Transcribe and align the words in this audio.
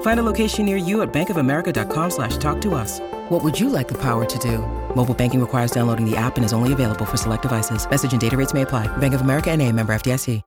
Find 0.00 0.18
a 0.18 0.24
location 0.24 0.66
near 0.66 0.76
you 0.76 1.02
at 1.02 1.12
bankofamerica.com 1.12 2.10
slash 2.10 2.36
talk 2.38 2.60
to 2.62 2.74
us. 2.74 2.98
What 3.28 3.44
would 3.44 3.58
you 3.60 3.68
like 3.68 3.86
the 3.86 3.98
power 3.98 4.24
to 4.24 4.38
do? 4.40 4.58
Mobile 4.96 5.14
banking 5.14 5.40
requires 5.40 5.70
downloading 5.70 6.04
the 6.10 6.16
app 6.16 6.36
and 6.36 6.44
is 6.44 6.52
only 6.52 6.72
available 6.72 7.04
for 7.04 7.16
select 7.16 7.42
devices. 7.42 7.88
Message 7.88 8.10
and 8.10 8.20
data 8.20 8.36
rates 8.36 8.52
may 8.52 8.62
apply. 8.62 8.88
Bank 8.98 9.14
of 9.14 9.20
America 9.20 9.52
and 9.52 9.62
a 9.62 9.70
member 9.70 9.92
FDIC. 9.94 10.42